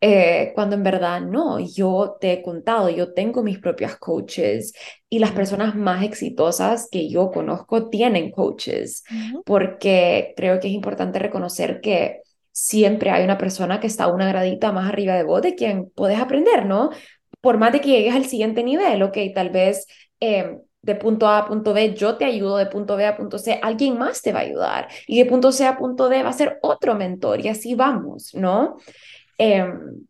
[0.00, 4.72] Eh, cuando en verdad no, yo te he contado, yo tengo mis propias coaches
[5.10, 9.04] y las personas más exitosas que yo conozco tienen coaches,
[9.44, 12.22] porque creo que es importante reconocer que
[12.52, 16.18] siempre hay una persona que está una gradita más arriba de vos de quien puedes
[16.20, 16.90] aprender, ¿no?
[17.44, 19.86] Por más de que llegues al siguiente nivel, ok, tal vez...
[20.20, 23.38] Em, de punto A a punto B, yo te ayudo, de punto B a punto
[23.38, 24.88] C, alguien más te va a ayudar.
[25.06, 28.34] Y de punto C a punto D va a ser otro mentor y así vamos,
[28.34, 28.76] ¿no?
[29.38, 30.06] Em,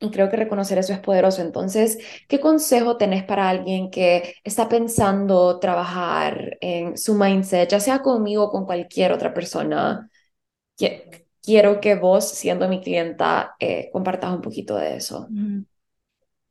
[0.00, 1.42] y creo que reconocer eso es poderoso.
[1.42, 1.98] Entonces,
[2.28, 8.44] ¿qué consejo tenés para alguien que está pensando trabajar en su mindset, ya sea conmigo
[8.44, 10.10] o con cualquier otra persona?
[11.42, 15.28] Quiero que vos, siendo mi clienta, eh, compartas un poquito de eso.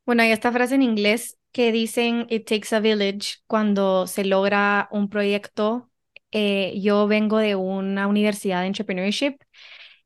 [0.06, 4.88] Bueno, hay esta frase en inglés que dicen It takes a village cuando se logra
[4.91, 5.89] un proyecto.
[6.32, 9.38] Eh, yo vengo de una universidad de entrepreneurship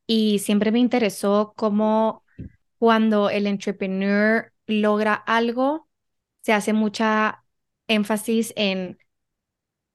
[0.07, 2.23] y siempre me interesó cómo
[2.79, 5.89] cuando el entrepreneur logra algo,
[6.41, 7.45] se hace mucha
[7.87, 8.99] énfasis en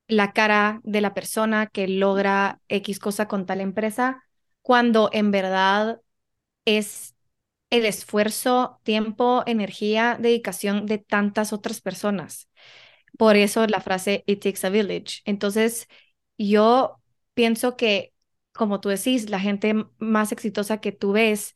[0.09, 4.25] la cara de la persona que logra X cosa con tal empresa,
[4.63, 6.01] cuando en verdad
[6.65, 7.12] es
[7.73, 12.49] el esfuerzo, tiempo, energía, dedicación de tantas otras personas.
[13.19, 15.23] Por eso la frase It takes a village.
[15.25, 15.89] Entonces,
[16.39, 17.01] yo
[17.35, 18.13] pienso que,
[18.53, 21.55] como tú decís, la gente más exitosa que tú ves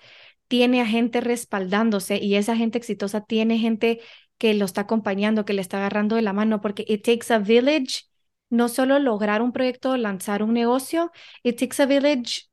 [0.49, 4.01] tiene a gente respaldándose y esa gente exitosa tiene gente
[4.39, 7.39] que lo está acompañando, que le está agarrando de la mano, porque it takes a
[7.39, 8.05] village,
[8.49, 11.11] no solo lograr un proyecto, lanzar un negocio,
[11.43, 12.45] it takes a village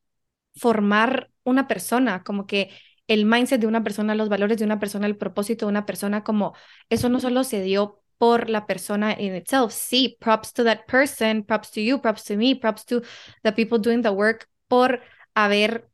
[0.55, 2.71] formar una persona, como que
[3.07, 6.23] el mindset de una persona, los valores de una persona, el propósito de una persona,
[6.23, 6.53] como
[6.89, 9.73] eso no solo se dio por la persona in itself.
[9.73, 13.01] Sí, props to that person, props to you, props to me, props to
[13.43, 15.01] the people doing the work por
[15.35, 15.89] haber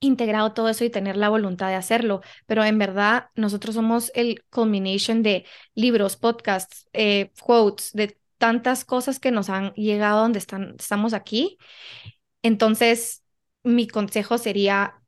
[0.00, 4.44] integrado todo eso y tener la voluntad de hacerlo, pero en verdad nosotros somos el
[4.50, 10.76] culmination de libros, podcasts, eh, quotes, de tantas cosas que nos han llegado donde están,
[10.78, 11.58] estamos aquí.
[12.42, 13.22] Entonces,
[13.62, 14.99] mi consejo sería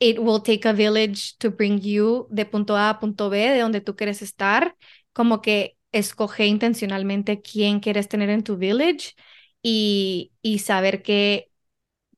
[0.00, 3.60] it will take a village to bring you de punto A a punto B, de
[3.60, 4.76] donde tú quieres estar,
[5.12, 9.14] como que escoge intencionalmente quién quieres tener en tu village
[9.62, 11.50] y, y saber que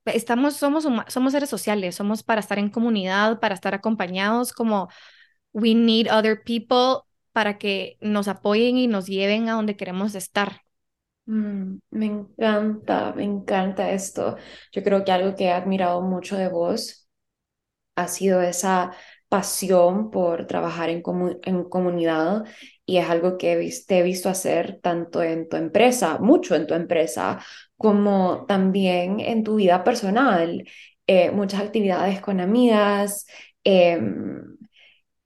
[0.05, 4.89] estamos, somos, somos seres sociales, somos para estar en comunidad, para estar acompañados, como
[5.53, 7.03] we need other people
[7.33, 10.61] para que nos apoyen y nos lleven a donde queremos estar.
[11.25, 14.37] Mm, me encanta, me encanta esto.
[14.71, 17.02] Yo creo que algo que he admirado mucho de vos
[17.95, 18.91] ha sido esa
[19.29, 21.01] pasión por trabajar en,
[21.43, 22.43] en comunidad
[22.85, 26.73] y es algo que te he visto hacer tanto en tu empresa, mucho en tu
[26.75, 27.39] empresa,
[27.77, 30.65] como también en tu vida personal.
[31.07, 33.25] Eh, muchas actividades con amigas,
[33.63, 34.57] em,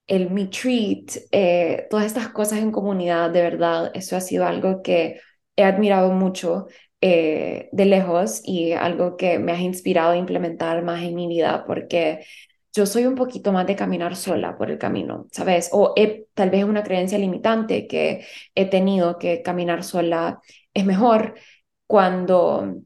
[0.07, 4.81] el Me Treat, eh, todas estas cosas en comunidad, de verdad, eso ha sido algo
[4.81, 5.19] que
[5.55, 6.67] he admirado mucho
[7.01, 11.65] eh, de lejos y algo que me has inspirado a implementar más en mi vida
[11.67, 12.25] porque
[12.77, 15.69] yo soy un poquito más de caminar sola por el camino, ¿sabes?
[15.73, 15.95] O
[16.35, 20.39] tal vez una creencia limitante que he tenido que caminar sola
[20.75, 21.33] es mejor
[21.87, 22.83] cuando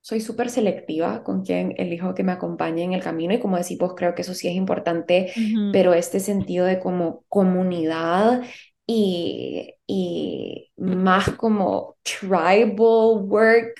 [0.00, 3.78] soy súper selectiva con quien elijo que me acompañe en el camino y como decís
[3.78, 5.32] vos, creo que eso sí es importante,
[5.70, 8.42] pero este sentido de como comunidad
[8.86, 13.74] y, y más como tribal work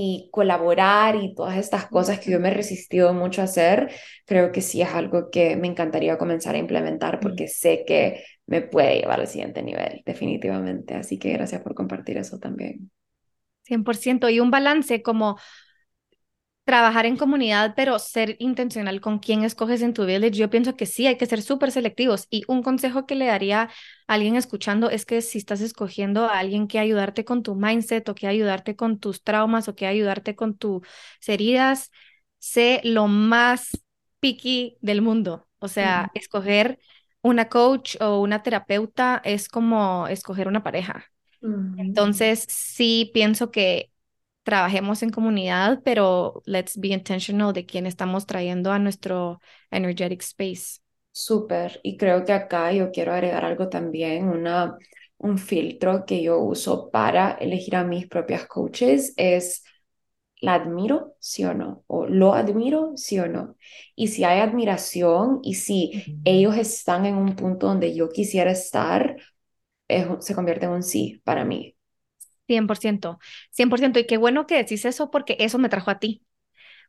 [0.00, 3.90] y colaborar y todas estas cosas que yo me he resistido mucho a hacer,
[4.26, 8.62] creo que sí es algo que me encantaría comenzar a implementar porque sé que me
[8.62, 10.94] puede llevar al siguiente nivel, definitivamente.
[10.94, 12.90] Así que gracias por compartir eso también.
[13.64, 14.28] 100%.
[14.30, 15.38] Y un balance como
[16.68, 20.32] trabajar en comunidad, pero ser intencional con quién escoges en tu village.
[20.32, 22.26] Yo pienso que sí, hay que ser súper selectivos.
[22.28, 23.70] Y un consejo que le daría a
[24.06, 28.14] alguien escuchando es que si estás escogiendo a alguien que ayudarte con tu mindset o
[28.14, 30.82] que ayudarte con tus traumas o que ayudarte con tus
[31.26, 31.90] heridas,
[32.38, 33.70] sé lo más
[34.20, 35.48] picky del mundo.
[35.60, 36.80] O sea, escoger
[37.22, 41.06] una coach o una terapeuta es como escoger una pareja.
[41.78, 43.90] Entonces, sí pienso que
[44.48, 49.40] trabajemos en comunidad, pero let's be intentional de quién estamos trayendo a nuestro
[49.70, 50.80] energetic space.
[51.12, 54.74] Súper, y creo que acá yo quiero agregar algo también, una,
[55.18, 59.64] un filtro que yo uso para elegir a mis propias coaches es
[60.40, 63.56] la admiro, sí o no, o lo admiro, sí o no.
[63.94, 69.18] Y si hay admiración y si ellos están en un punto donde yo quisiera estar,
[70.20, 71.77] se convierte en un sí para mí.
[72.48, 73.20] 100%,
[73.52, 74.00] 100%.
[74.00, 76.26] Y qué bueno que decís eso porque eso me trajo a ti.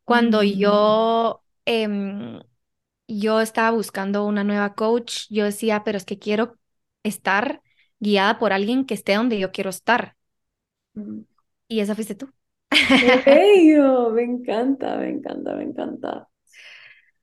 [0.06, 2.42] Cuando yo, em,
[3.08, 6.58] yo estaba buscando una nueva coach, yo decía, pero es que quiero
[7.04, 7.62] estar
[8.00, 10.16] guiada por alguien que esté donde yo quiero estar.
[11.68, 12.32] Y esa fuiste tú.
[13.00, 14.10] ¡Qué bello!
[14.12, 16.29] Me encanta, me encanta, me encanta.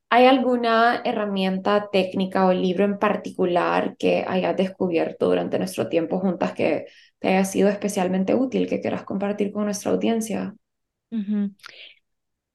[0.09, 6.53] ¿Hay alguna herramienta técnica o libro en particular que hayas descubierto durante nuestro tiempo juntas
[6.53, 6.85] que
[7.19, 10.55] te haya sido especialmente útil, que quieras compartir con nuestra audiencia?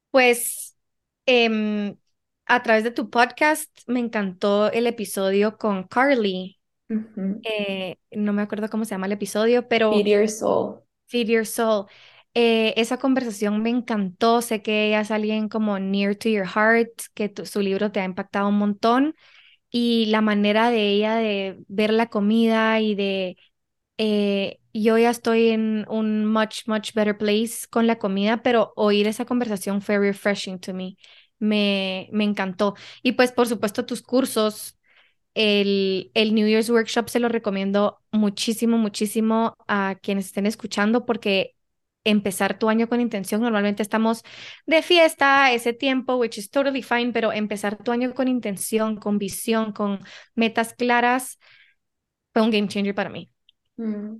[0.09, 0.75] Pues
[1.27, 1.95] em,
[2.45, 6.59] a través de tu podcast me encantó el episodio con Carly.
[7.43, 9.91] Eh, no me acuerdo cómo se llama el episodio, pero...
[9.91, 10.79] Feed Your Soul.
[11.05, 11.85] Feed Your Soul.
[12.35, 14.41] Eh, esa conversación me encantó.
[14.41, 18.05] Sé que ella es alguien como near to your heart, que su libro te ha
[18.05, 19.15] impactado un montón.
[19.71, 23.37] Y la manera de ella de ver la comida y de
[23.99, 29.07] eh, yo ya estoy en un much, much better place con la comida, pero oír
[29.07, 30.97] esa conversación fue refreshing to me.
[31.39, 32.75] Me, me encantó.
[33.03, 34.77] Y pues, por supuesto, tus cursos,
[35.33, 41.55] el, el New Year's Workshop se lo recomiendo muchísimo, muchísimo a quienes estén escuchando porque
[42.03, 43.41] empezar tu año con intención.
[43.41, 44.23] Normalmente estamos
[44.65, 49.17] de fiesta ese tiempo, which is totally fine, pero empezar tu año con intención, con
[49.17, 49.99] visión, con
[50.35, 51.39] metas claras,
[52.33, 53.29] fue un game changer para mí.
[53.77, 54.15] Mm,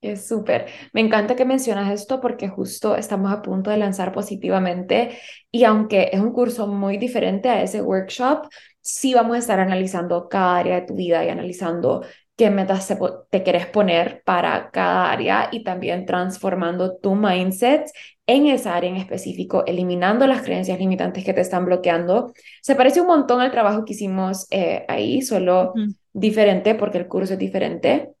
[0.00, 0.66] es súper.
[0.92, 5.18] Me encanta que mencionas esto porque justo estamos a punto de lanzar positivamente
[5.50, 8.48] y aunque es un curso muy diferente a ese workshop,
[8.80, 12.02] sí vamos a estar analizando cada área de tu vida y analizando
[12.40, 12.88] qué metas
[13.28, 17.90] te, quieres poner para cada área y también transformando tu mindset
[18.26, 22.32] en esa área en específico, eliminando las creencias limitantes que te están bloqueando.
[22.62, 25.74] Se parece un montón al trabajo que hicimos eh, ahí, solo
[26.14, 28.14] diferente porque el curso es diferente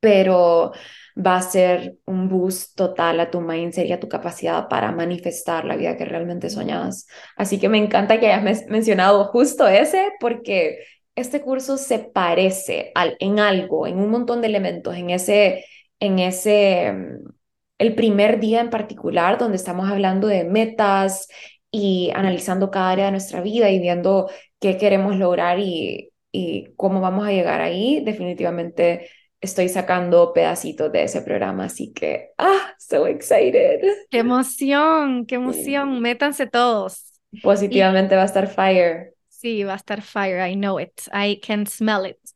[0.00, 0.70] pero
[1.16, 5.64] va a ser un boost total a tu mindset y a tu capacidad para manifestar
[5.64, 7.08] la vida que realmente soñas.
[7.36, 10.78] Así que me encanta que hayas mencionado justo ese, porque
[11.18, 15.64] este curso se parece al, en algo, en un montón de elementos, en ese,
[16.00, 17.28] en ese, mm,
[17.78, 21.28] el primer día en particular, donde estamos hablando de metas
[21.70, 27.00] y analizando cada área de nuestra vida y viendo qué queremos lograr y, y cómo
[27.00, 29.10] vamos a llegar ahí, definitivamente
[29.40, 33.80] estoy sacando pedacitos de ese programa, así que, ah, so excited.
[34.10, 37.12] Qué emoción, qué emoción, métanse todos.
[37.42, 39.14] Positivamente va a estar fire.
[39.42, 42.34] Sí, va a estar fire, I know it, I can smell it.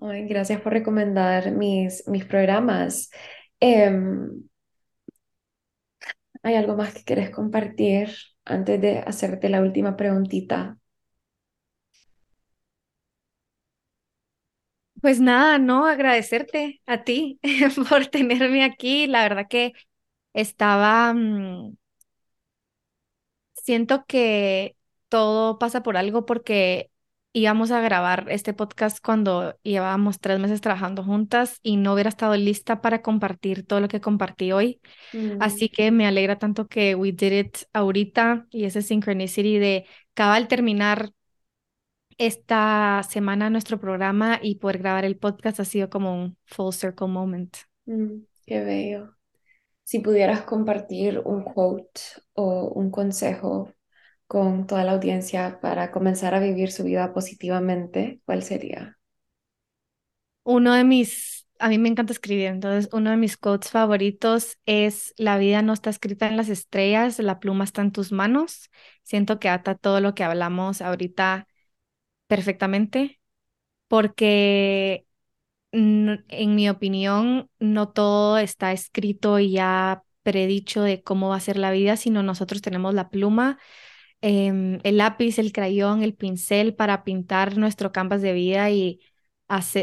[0.00, 3.10] Ay, gracias por recomendar mis, mis programas.
[3.60, 4.44] Em,
[6.44, 8.08] ¿Hay algo más que quieres compartir
[8.44, 10.78] antes de hacerte la última preguntita?
[15.00, 17.38] Pues nada, no, agradecerte a ti
[17.88, 19.06] por tenerme aquí.
[19.06, 19.72] La verdad que
[20.34, 21.76] estaba, mm,
[23.54, 24.76] siento que
[25.14, 26.90] todo pasa por algo porque
[27.32, 32.34] íbamos a grabar este podcast cuando llevábamos tres meses trabajando juntas y no hubiera estado
[32.34, 34.80] lista para compartir todo lo que compartí hoy.
[35.12, 35.36] Mm.
[35.38, 40.48] Así que me alegra tanto que we did it ahorita y ese synchronicity de cabal
[40.48, 41.12] terminar
[42.18, 47.06] esta semana nuestro programa y poder grabar el podcast ha sido como un full circle
[47.06, 47.56] moment.
[47.86, 49.14] Mm, qué bello.
[49.84, 52.00] Si pudieras compartir un quote
[52.32, 53.73] o un consejo
[54.26, 58.98] con toda la audiencia para comenzar a vivir su vida positivamente, ¿cuál sería?
[60.42, 65.14] Uno de mis, a mí me encanta escribir, entonces uno de mis quotes favoritos es,
[65.16, 68.70] la vida no está escrita en las estrellas, la pluma está en tus manos.
[69.02, 71.46] Siento que ata todo lo que hablamos ahorita
[72.26, 73.20] perfectamente,
[73.88, 75.06] porque
[75.72, 81.56] en mi opinión no todo está escrito y ya predicho de cómo va a ser
[81.58, 83.58] la vida, sino nosotros tenemos la pluma
[84.26, 89.02] Em, el lápiz, el crayón, el pincel para pintar nuestro canvas de vida y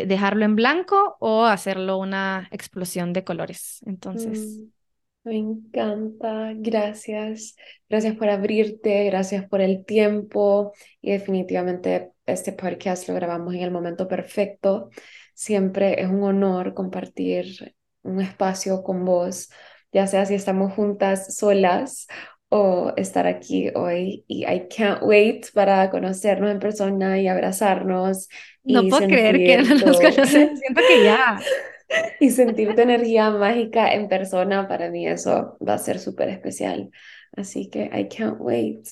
[0.07, 3.81] dejarlo en blanco o hacerlo una explosión de colores.
[3.85, 4.39] Entonces.
[4.39, 7.55] Mm, me encanta, gracias.
[7.87, 13.69] Gracias por abrirte, gracias por el tiempo y definitivamente este podcast lo grabamos en el
[13.69, 14.89] momento perfecto.
[15.35, 19.51] Siempre es un honor compartir un espacio con vos,
[19.91, 22.07] ya sea si estamos juntas solas
[22.53, 28.27] o estar aquí hoy y I can't wait para conocernos en persona y abrazarnos.
[28.65, 31.39] No puedo creer que no nos conocemos, siento que ya.
[32.19, 36.91] y sentir tu energía mágica en persona, para mí eso va a ser súper especial.
[37.37, 38.85] Así que I can't wait.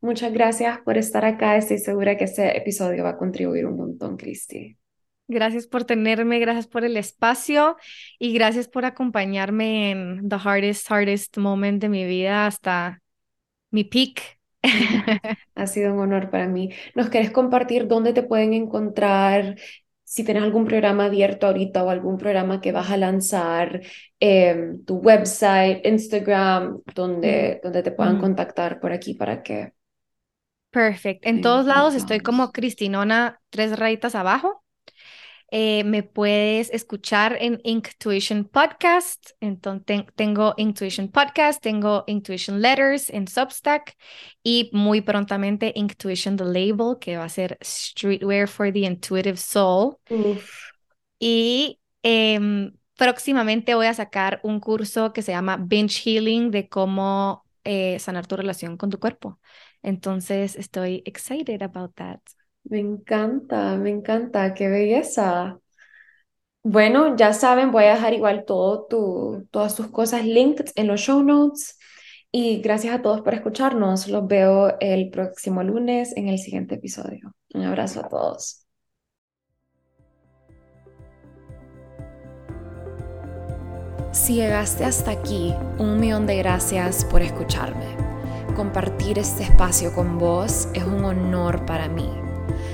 [0.00, 1.58] Muchas gracias por estar acá.
[1.58, 4.78] Estoy segura que este episodio va a contribuir un montón, Cristi.
[5.28, 7.76] Gracias por tenerme, gracias por el espacio
[8.18, 13.01] y gracias por acompañarme en the hardest, hardest moment de mi vida hasta
[13.72, 14.38] mi pick.
[15.54, 16.70] Ha sido un honor para mí.
[16.94, 19.56] ¿Nos querés compartir dónde te pueden encontrar?
[20.04, 23.82] Si tienes algún programa abierto ahorita o algún programa que vas a lanzar,
[24.20, 29.72] em, tu website, Instagram, donde, donde te puedan contactar por aquí para que...
[30.70, 31.28] Perfecto.
[31.28, 34.62] En todos lados estoy como Cristinona, tres rayitas abajo.
[35.54, 39.32] Eh, me puedes escuchar en Intuition Podcast.
[39.38, 43.94] Entonces, tengo Intuition Podcast, tengo Intuition Letters en Substack
[44.42, 49.98] y muy prontamente Intuition The Label, que va a ser Streetwear for the Intuitive Soul.
[51.18, 57.44] Y em, próximamente voy a sacar un curso que se llama Binge Healing de cómo
[57.64, 59.38] eh, sanar tu relación con tu cuerpo.
[59.82, 62.20] Entonces, estoy excited about that.
[62.64, 65.58] Me encanta, me encanta, qué belleza.
[66.64, 71.00] Bueno, ya saben, voy a dejar igual todo tu, todas tus cosas linked en los
[71.00, 71.78] show notes.
[72.30, 74.08] Y gracias a todos por escucharnos.
[74.08, 77.34] Los veo el próximo lunes en el siguiente episodio.
[77.54, 78.66] Un abrazo a todos.
[84.12, 87.96] Si llegaste hasta aquí, un millón de gracias por escucharme.
[88.54, 92.08] Compartir este espacio con vos es un honor para mí.